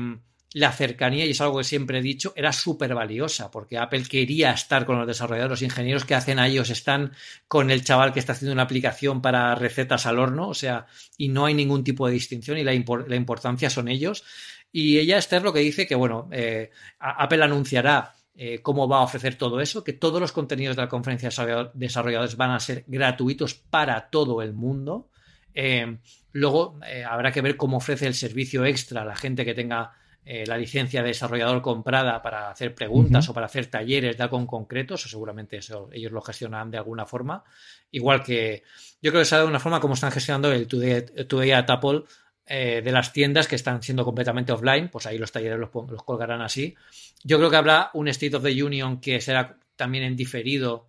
[0.56, 4.52] la cercanía, y es algo que siempre he dicho, era súper valiosa, porque Apple quería
[4.52, 7.12] estar con los desarrolladores, los ingenieros que hacen a ellos están
[7.50, 10.86] con el chaval que está haciendo una aplicación para recetas al horno, o sea,
[11.18, 14.24] y no hay ningún tipo de distinción y la, importancia son ellos.
[14.72, 19.04] Y ella, Esther, lo que dice que, bueno, eh, Apple anunciará eh, cómo va a
[19.04, 22.86] ofrecer todo eso, que todos los contenidos de la conferencia de desarrolladores van a ser
[22.88, 25.10] gratuitos para todo el mundo.
[25.54, 25.98] Eh,
[26.32, 26.80] luego
[27.10, 29.92] habrá que ver cómo ofrece el servicio extra a la gente que tenga
[30.28, 34.40] eh, la licencia de desarrollador comprada para hacer preguntas o para hacer talleres de algo
[34.40, 37.44] en concreto, eso seguramente eso, ellos lo gestionan de alguna forma.
[37.92, 38.64] Igual que
[39.04, 42.06] yo creo que sabe de una forma como están gestionando el Today, at Apple
[42.48, 46.04] eh, de las tiendas que están siendo completamente offline, pues ahí los talleres los, los
[46.04, 46.76] colgarán así.
[47.24, 50.88] Yo creo que habrá un State of the Union que será también en diferido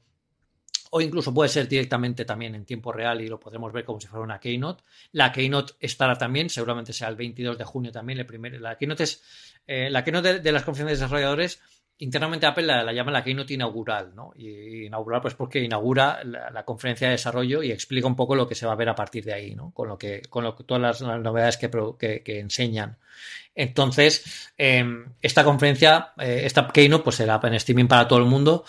[0.97, 4.07] o incluso puede ser directamente también en tiempo real y lo podremos ver como si
[4.07, 4.83] fuera una Keynote.
[5.13, 8.19] La Keynote estará también, seguramente sea el 22 de junio también.
[8.19, 9.23] El la Keynote es
[9.67, 11.61] eh, la Keynote de, las conferencias de desarrolladores
[11.99, 14.33] internamente Apple la, llama la keynote inaugural, ¿no?
[14.37, 18.55] Y, inaugural, pues porque inaugura la, conferencia de desarrollo y explica un poco lo que
[18.55, 19.71] se va a ver a partir de ahí, ¿no?
[19.73, 22.99] Con lo que, con lo, todas las, novedades que, enseñan.
[23.55, 28.65] Entonces, em, esta conferencia, eh, esta keynote, pues será en streaming para todo el mundo.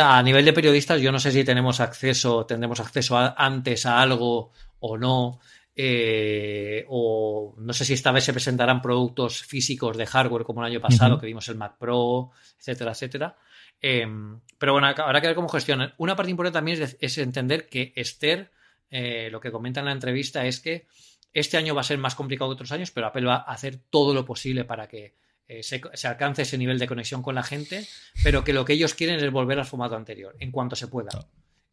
[0.00, 4.50] A nivel de periodistas, yo no sé si tenemos acceso, tendremos acceso antes a algo
[4.80, 5.40] o no.
[5.76, 10.70] Eh, o no sé si esta vez se presentarán productos físicos de hardware como el
[10.70, 13.36] año pasado, que vimos el Mac Pro, etcétera, etcétera.
[13.80, 15.92] Em, pero bueno, habrá que ver cómo gestionan.
[15.98, 18.52] Una parte importante también es, entender que Esther,
[18.90, 20.86] eh, lo que comenta en la entrevista es que
[21.32, 23.76] este año va a ser más complicado que otros años, pero Apple va a hacer
[23.90, 25.16] todo lo posible para que
[25.48, 27.86] eh, se, alcance ese nivel de conexión con la gente,
[28.22, 31.10] pero que lo que ellos quieren es volver al formato anterior, en cuanto se pueda.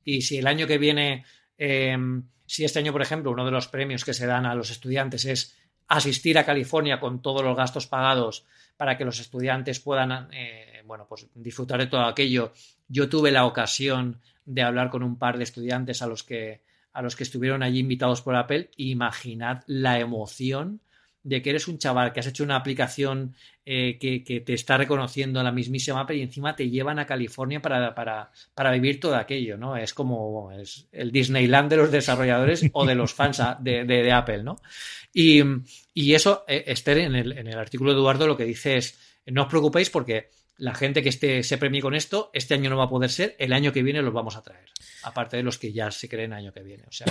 [0.03, 1.23] Y si el año que viene
[1.63, 4.71] em, si este año, por ejemplo, uno de los premios que se dan a los
[4.71, 5.55] estudiantes es
[5.87, 8.45] asistir a California con todos los gastos pagados
[8.77, 12.51] para que los estudiantes puedan eh, bueno, pues disfrutar de todo aquello.
[12.87, 17.01] Yo tuve la ocasión de hablar con un par de estudiantes a los que, a
[17.01, 18.71] los que estuvieron allí invitados por Apple.
[18.77, 20.81] Imaginad la emoción
[21.23, 25.41] de que eres un chaval que has hecho una aplicación eh, que, te está reconociendo
[25.43, 29.77] la mismísima Apple y encima te llevan a California para, para, vivir todo aquello, ¿no?
[29.77, 34.61] Es como es el Disneyland de los desarrolladores o de los fans de, Apple, ¿no?
[35.13, 35.43] Y,
[36.13, 38.97] eso, eh, Esther, en el, en el artículo de Eduardo lo que dice es,
[39.27, 40.29] no os preocupéis porque
[40.61, 43.35] la gente que esté, se premie con esto, este año no va a poder ser,
[43.39, 44.69] el año que viene los vamos a traer.
[45.01, 46.83] Aparte de los que ya se creen año que viene.
[46.87, 47.07] O sea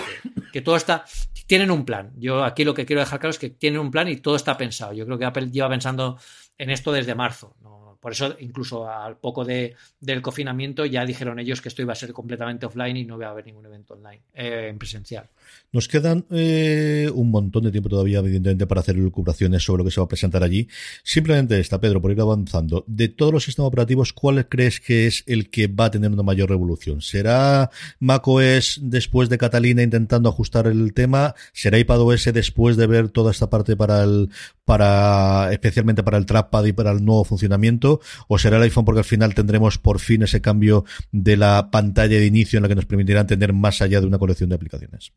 [0.52, 1.04] que, todo está.
[1.48, 2.12] Tienen un plan.
[2.16, 4.56] Yo aquí lo que quiero dejar claro es que tienen un plan y todo está
[4.56, 4.92] pensado.
[4.92, 6.16] Yo creo que Apple lleva pensando
[6.58, 7.56] en esto desde marzo.
[8.00, 11.96] Por eso, incluso al poco de, del confinamiento, ya dijeron ellos que esto iba a
[11.96, 15.28] ser completamente offline y no iba a haber ningún evento online, eh, en presencial.
[15.72, 19.90] Nos quedan eh, un montón de tiempo todavía, evidentemente, para hacer elucubraciones sobre lo que
[19.90, 20.66] se va a presentar allí.
[21.02, 22.84] Simplemente esta, Pedro, por ir avanzando.
[22.86, 26.22] De todos los sistemas operativos, ¿cuál crees que es el que va a tener una
[26.22, 27.02] mayor revolución?
[27.02, 31.34] ¿Será macOS después de Catalina intentando ajustar el tema?
[31.52, 34.30] ¿Será iPadOS después de ver toda esta parte para el,
[34.64, 37.89] para, especialmente para el trackpad y para el nuevo funcionamiento?
[38.28, 42.18] ¿O será el iPhone porque al final tendremos por fin ese cambio de la pantalla
[42.18, 45.12] de inicio en la que nos permitirá tener más allá de una colección de aplicaciones?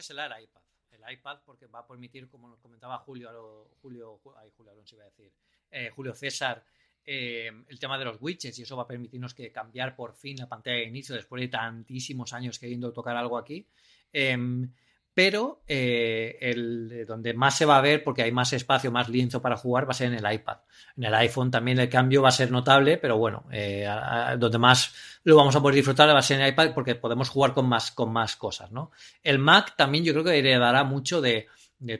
[0.00, 0.62] que será el iPad.
[0.92, 4.18] El iPad porque va a permitir, como nos comentaba Julio, Julio,
[4.56, 5.30] Julio Alonso iba a decir,
[5.70, 6.64] eh, Julio César,
[7.04, 10.38] eh, el tema de los widgets y eso va a permitirnos que cambiar por fin
[10.38, 13.66] la pantalla de inicio después de tantísimos años queriendo tocar algo aquí.
[14.12, 14.72] Em,
[15.12, 19.42] pero eh, el, donde más se va a ver, porque hay más espacio, más lienzo
[19.42, 20.58] para jugar, va a ser en el iPad.
[20.96, 23.86] En el iPhone también el cambio va a ser notable, pero bueno, eh,
[24.38, 24.94] donde más
[25.24, 27.68] lo vamos a poder disfrutar va a ser en el iPad porque podemos jugar con
[27.68, 28.92] más, con más cosas, ¿no?
[29.22, 31.48] El Mac también yo creo que heredará mucho de,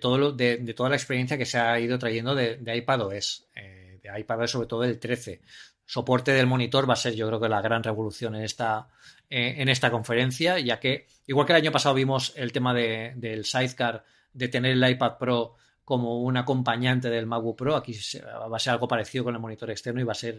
[0.00, 4.00] todo lo, de, toda la experiencia que se ha ido trayendo de, de iPadOS, eh,
[4.02, 5.40] de iPadOS sobre todo el 13.
[5.90, 8.86] Soporte del monitor va a ser yo creo que la gran revolución en esta,
[9.28, 13.44] en esta conferencia, ya que, igual que el año pasado vimos el tema de, del
[13.44, 17.92] sidecar, de tener el iPad Pro como un acompañante del MacBook Pro, aquí
[18.24, 20.36] va a ser algo parecido con el monitor externo y va a ser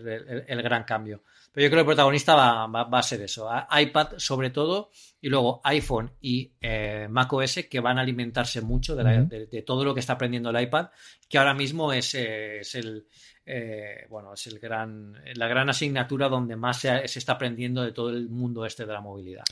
[0.48, 1.22] el, gran cambio.
[1.52, 5.28] Pero yo creo que el protagonista va, va, a ser eso, iPad sobre todo, y
[5.28, 10.14] luego iPhone y eh, macOS que van a alimentarse mucho de, todo lo que está
[10.14, 10.92] aprendiendo el iPad,
[11.28, 13.06] que ahora mismo es, es el,
[13.54, 17.92] eh, bueno, es el gran, la gran asignatura donde más se, se, está aprendiendo de
[17.92, 19.44] todo el mundo este de la movilidad.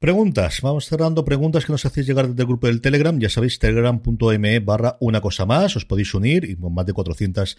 [0.00, 0.60] Preguntas.
[0.62, 3.18] Vamos cerrando preguntas que nos hacéis llegar desde el grupo del Telegram.
[3.18, 5.74] Ya sabéis, telegram.me barra una cosa más.
[5.74, 7.58] Os podéis unir y con más de 400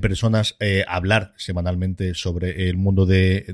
[0.00, 3.44] personas eh, hablar semanalmente sobre el mundo de,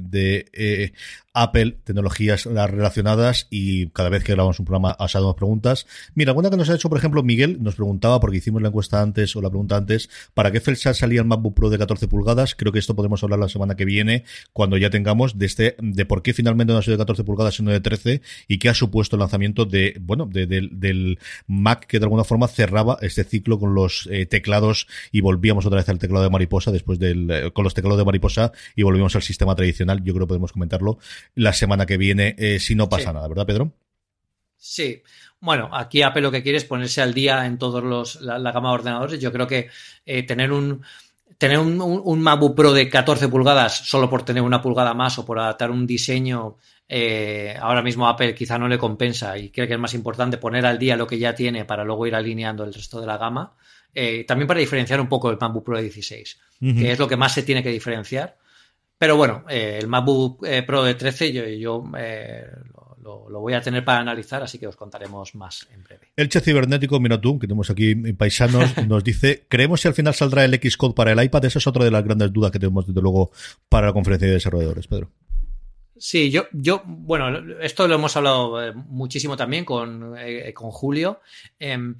[0.53, 0.93] eh,
[1.35, 5.87] Apple, tecnologías relacionadas y cada vez que grabamos un programa hacemos preguntas.
[6.15, 9.01] Mira, alguna que nos ha hecho, por ejemplo, Miguel nos preguntaba, porque hicimos la encuesta
[9.01, 12.55] antes o la pregunta antes, ¿para qué fecha salía el MacBook Pro de 14 pulgadas?
[12.55, 16.05] Creo que esto podemos hablar la semana que viene cuando ya tengamos de este, de
[16.05, 18.12] por qué finalmente no ha sido de 14 pulgadas sino de 13
[18.49, 22.99] y qué ha supuesto el lanzamiento de, bueno, del Mac que de alguna forma cerraba
[23.01, 26.99] este ciclo con los eh, teclados y volvíamos otra vez al teclado de mariposa después
[26.99, 30.03] del, eh, con los teclados de mariposa y volvimos al sistema tradicional.
[30.05, 30.99] Yo creo que podemos comentarlo
[31.35, 33.73] la semana que viene eh, si no pasa nada, ¿verdad, Pedro?
[34.57, 35.03] Sí.
[35.41, 38.69] Bueno, aquí Apple lo que quiere es ponerse al día en todos los la, gama
[38.69, 39.21] de ordenadores.
[39.21, 39.69] Yo creo que
[40.07, 40.83] eh, tener un
[41.43, 45.25] tener un, un, MacBook Pro de 14 pulgadas solo por tener una pulgada más o
[45.25, 46.57] por adaptar un diseño,
[46.89, 50.65] eh, ahora mismo Apple quizá no le compensa y cree que es más importante poner
[50.65, 53.57] al día lo que ya tiene para luego ir alineando el resto de la gama.
[54.25, 57.35] también para diferenciar un poco el MacBook Pro de 16, que es lo que más
[57.35, 58.39] se tiene que diferenciar.
[58.97, 61.83] Pero bueno, eh, el MacBook eh, Pro de 13 yo, yo
[63.03, 66.13] eh, lo, voy a tener para analizar, así que os contaremos más en breve.
[66.17, 70.45] El Che Cibernético, tú, que tenemos aquí paisanos, nos dice, ¿creemos si al final saldrá
[70.45, 71.45] el Xcode para el iPad?
[71.45, 73.31] Esa es otra de las grandes dudas que tenemos desde luego
[73.69, 75.11] para la conferencia de desarrolladores, Pedro.
[75.97, 81.21] Sí, yo, yo, bueno, esto lo hemos hablado eh, muchísimo también con, eh, con Julio.
[81.59, 81.97] Em,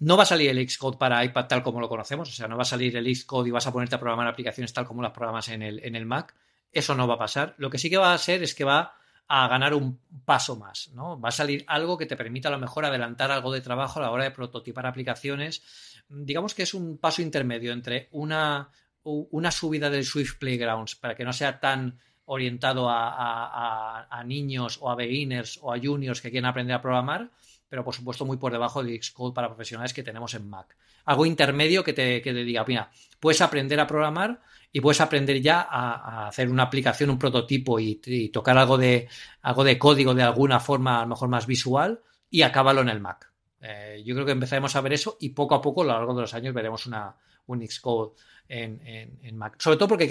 [0.00, 2.56] no va a salir el Xcode para iPad tal como lo conocemos, o sea, no
[2.56, 5.12] va a salir el Xcode y vas a ponerte a programar aplicaciones tal como las
[5.12, 6.34] programas en el, en el Mac.
[6.72, 7.54] Eso no va a pasar.
[7.58, 8.94] Lo que sí que va a ser es que va
[9.34, 11.18] a ganar un paso más, ¿no?
[11.18, 14.02] Va a salir algo que te permita a lo mejor adelantar algo de trabajo a
[14.02, 15.62] la hora de prototipar aplicaciones.
[16.06, 18.68] Digamos que es un paso intermedio entre una,
[19.04, 24.96] una subida del Swift Playgrounds para que no sea tan orientado a, niños o a
[24.96, 27.30] beginners o a juniors que quieren aprender a programar
[27.72, 30.76] pero por supuesto muy por debajo del Xcode para profesionales que tenemos en Mac.
[31.06, 34.42] Algo intermedio que te, diga, mira, puedes aprender a programar
[34.72, 39.08] y puedes aprender ya a, hacer una aplicación, un prototipo y, tocar algo de,
[39.42, 42.00] algo de código de alguna forma, a lo mejor más visual,
[42.30, 43.30] y acábalo en el Mac.
[43.60, 46.14] Eh, yo creo que empezaremos a ver eso y poco a poco, a lo largo
[46.14, 47.14] de los años, veremos una,
[47.46, 48.12] un Xcode
[48.48, 48.80] en,
[49.22, 49.56] en Mac.
[49.58, 50.08] Sobre todo porque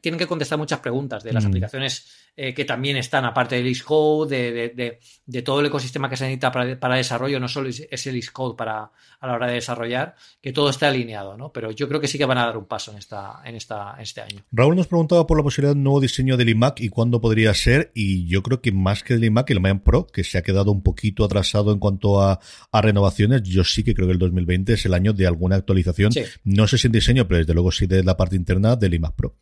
[0.00, 1.48] tienen que contestar muchas preguntas de las mm.
[1.48, 2.06] aplicaciones
[2.36, 6.50] eh, que también están, aparte del Xcode, de, de, todo el ecosistema que se necesita
[6.50, 8.90] para, desarrollo, no solo es el Xcode para,
[9.24, 11.52] a la hora de desarrollar, que todo esté alineado, ¿no?
[11.52, 13.96] Pero yo creo que sí que van a dar un paso en, esta, en, esta,
[14.00, 14.44] este año.
[14.52, 17.54] Raúl nos preguntaba por la posibilidad de un nuevo diseño del iMac y cuándo podría
[17.54, 20.42] ser, y yo creo que más que del iMac, el Mac Pro, que se ha
[20.42, 22.40] quedado un poquito atrasado en cuanto a,
[22.72, 26.12] renovaciones, yo sí que creo que el 2020 es el año de alguna actualización,
[26.44, 29.14] no sé si en diseño, pero desde luego sí de la parte interna del iMac
[29.14, 29.36] Pro.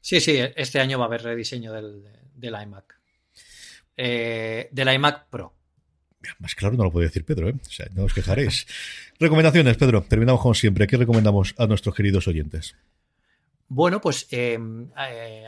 [0.00, 2.04] Sí, sí, este año va a haber rediseño del,
[2.42, 2.98] iMac.
[3.96, 5.54] Eh, del iMac Pro.
[6.38, 7.54] Más claro no lo puede decir Pedro, ¿eh?
[7.54, 8.66] O sea, no os quejaréis.
[9.18, 10.02] Recomendaciones, Pedro.
[10.02, 10.86] Terminamos como siempre.
[10.86, 12.76] ¿Qué recomendamos a nuestros queridos oyentes?
[13.72, 14.58] Bueno, pues eh,
[14.98, 15.46] eh,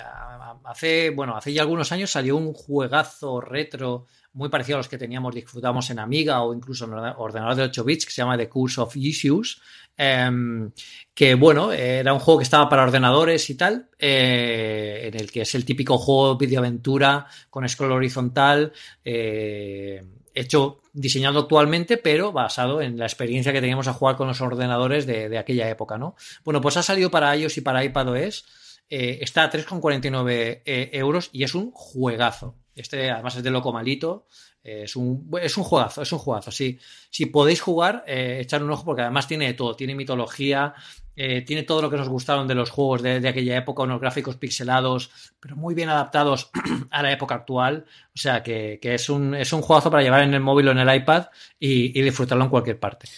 [0.65, 4.97] hace, bueno, hace ya algunos años salió un juegazo retro muy parecido a los que
[4.97, 8.49] teníamos, disfrutamos en Amiga o incluso en ordenador de 8 bits, que se llama The
[8.49, 9.61] Curse of Issues,
[9.97, 10.71] em,
[11.13, 15.41] que bueno, era un juego que estaba para ordenadores y tal, eh, en el que
[15.41, 18.73] es el típico juego videoaventura con scroll horizontal,
[19.05, 20.01] eh,
[20.35, 25.07] hecho, diseñado actualmente, pero basado en la experiencia que teníamos a jugar con los ordenadores
[25.07, 26.17] de, aquella época, ¿no?
[26.45, 28.45] Bueno, pues ha salido para iOS y para iPadOS,
[28.91, 30.63] eh, está a 3,49
[30.93, 32.57] euros y es un juegazo.
[32.75, 34.27] Este además es de loco malito.
[34.63, 36.51] es, un, es un juegazo, es un juegazo.
[36.51, 36.79] Si,
[37.11, 39.77] si podéis jugar, eh, echar un ojo porque además tiene todo.
[39.77, 40.75] Tiene mitología,
[41.17, 44.37] eh, tiene todo lo que nos gustaron de los juegos de, aquella época, unos gráficos
[44.37, 45.11] pixelados,
[45.41, 46.51] pero muy bien adaptados
[46.91, 47.85] a la época actual.
[48.15, 50.79] O sea que, es, un, es un juegazo para llevar en el móvil o en
[50.79, 51.27] el iPad
[51.59, 53.09] y disfrutarlo en cualquier parte.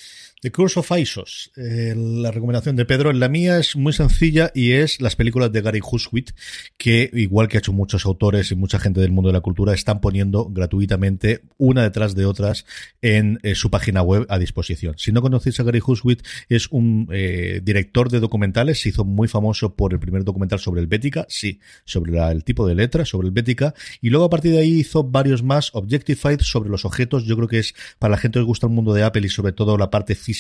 [0.45, 3.11] The Curse of Isos, eh, la recomendación de Pedro.
[3.14, 6.32] La mía es muy sencilla y es las películas de Gary Huswit,
[6.76, 9.72] que igual que ha hecho muchos autores y mucha gente del mundo de la cultura,
[9.72, 12.66] están poniendo gratuitamente una detrás de otras
[13.01, 14.97] en eh, su página web a disposición.
[14.99, 16.20] Si no conocéis a Gary Huswit,
[16.51, 20.82] es un eh, director de documentales, se hizo muy famoso por el primer documental sobre
[20.82, 23.72] el Bética, sí, sobre el tipo de letra, sobre el Bética,
[24.03, 27.24] y luego a partir de ahí hizo varios más, Objectified, sobre los objetos.
[27.24, 29.53] Yo creo que es para la gente que gusta el mundo de Apple y sobre
[29.53, 30.34] todo la parte física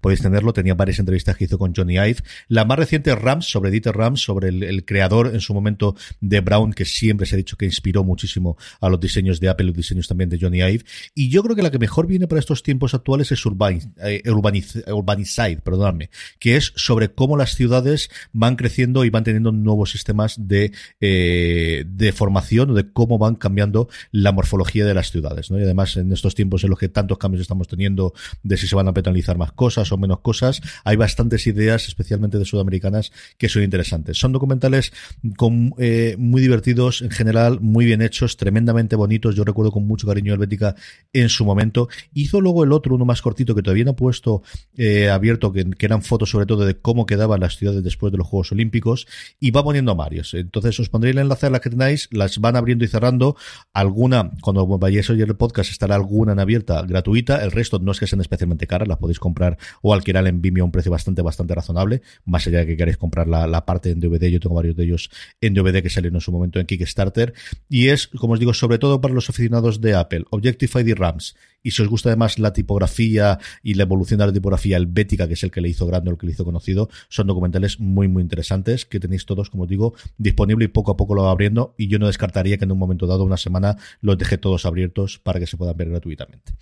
[0.00, 0.52] podéis tenerlo.
[0.52, 2.18] Tenía varias entrevistas que hizo con Johnny Ive.
[2.48, 6.72] La más reciente, Rams, sobre Dieter Rams, sobre el, creador en su momento de Brown,
[6.72, 10.08] que siempre se ha dicho que inspiró muchísimo a los diseños de Apple, los diseños
[10.08, 10.84] también de Johnny Ive.
[11.14, 14.22] Y yo creo que la que mejor viene para estos tiempos actuales es Urban, eh,
[14.26, 20.36] Urbanicide, perdonadme, que es sobre cómo las ciudades van creciendo y van teniendo nuevos sistemas
[20.38, 25.50] de, eh, de formación, de cómo van cambiando la morfología de las ciudades.
[25.50, 25.58] ¿no?
[25.58, 28.76] Y además, en estos tiempos en los que tantos cambios estamos teniendo de si se
[28.76, 30.60] van a penalizar más cosas o menos cosas.
[30.84, 34.18] Hay bastantes ideas, especialmente de sudamericanas, que son interesantes.
[34.18, 34.92] Son documentales
[35.36, 39.34] con, eh, muy divertidos en general, muy bien hechos, tremendamente bonitos.
[39.34, 40.74] Yo recuerdo con mucho cariño Helvética
[41.12, 41.88] en su momento.
[42.12, 44.42] Hizo luego el otro, uno más cortito, que todavía no ha puesto
[44.76, 48.26] eh, abierto, que, eran fotos sobre todo de cómo quedaban las ciudades después de los
[48.26, 49.06] Juegos Olímpicos,
[49.40, 50.34] y va poniendo varios.
[50.34, 53.36] Entonces os pondré el enlace a las que tenéis, las van abriendo y cerrando.
[53.72, 57.42] Alguna, cuando vayáis a oír el podcast, estará alguna en abierta gratuita.
[57.42, 60.64] El resto no es que sean especialmente caras, las podéis comprar o alquilar en Vimeo
[60.64, 64.00] a un precio bastante, bastante razonable, más allá de que queréis comprar la, parte en
[64.00, 65.10] DVD, yo tengo varios de ellos
[65.40, 67.34] en DVD que salieron en su momento en Kickstarter,
[67.68, 71.34] y es, como os digo, sobre todo para los aficionados de Apple, Objectify y RAMs,
[71.64, 75.32] y si os gusta además la tipografía y la evolución de la tipografía helvética, que
[75.32, 78.22] es el que le hizo grande el que le hizo conocido, son documentales muy, muy
[78.22, 81.74] interesantes que tenéis todos, como os digo, disponible y poco a poco lo va abriendo.
[81.78, 85.18] Y yo no descartaría que en un momento dado, una semana, los deje todos abiertos
[85.18, 86.52] para que se puedan ver gratuitamente.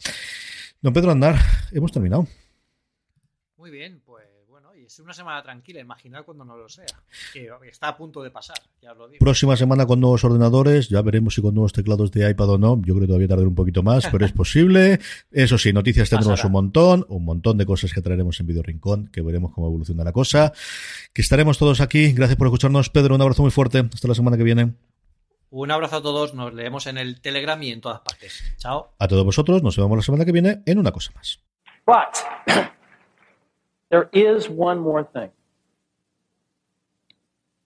[0.80, 1.36] Don Pedro Andar,
[1.72, 2.28] hemos terminado.
[3.62, 6.84] Muy bien, pues bueno, y es una semana tranquila, imaginad cuando no lo sea.
[7.32, 9.20] Que está a punto de pasar, ya os lo digo.
[9.20, 12.82] Próxima semana con nuevos ordenadores, ya veremos si con nuevos teclados de iPad o no.
[12.84, 14.98] Yo creo que todavía tardará un poquito más, pero es posible.
[15.30, 19.06] Eso sí, noticias tendremos un montón, un montón de cosas que traeremos en Video Rincón,
[19.12, 20.52] que veremos cómo evoluciona la cosa.
[21.12, 22.10] Que estaremos todos aquí.
[22.14, 23.14] Gracias por escucharnos, Pedro.
[23.14, 23.88] Un abrazo muy fuerte.
[23.94, 24.72] Hasta la semana que viene.
[25.50, 28.42] Un abrazo a todos, nos leemos en el Telegram y en todas partes.
[28.56, 28.92] Chao.
[28.98, 31.38] A todos vosotros, nos vemos la semana que viene en una cosa más.
[31.86, 32.18] But
[33.93, 35.30] there is one more thing.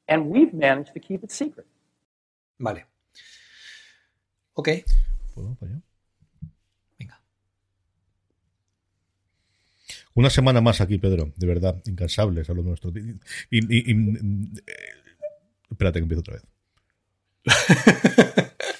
[0.09, 1.67] And we've managed to keep it secret.
[2.59, 2.85] Vale.
[4.55, 4.69] Ok.
[6.99, 7.21] Venga.
[10.15, 11.33] Una semana más aquí, Pedro.
[11.37, 12.91] De verdad, incansables a lo nuestro.
[12.91, 13.21] Y,
[13.51, 14.17] y, y,
[14.67, 14.83] eh,
[15.71, 16.45] espérate que empiezo otra vez.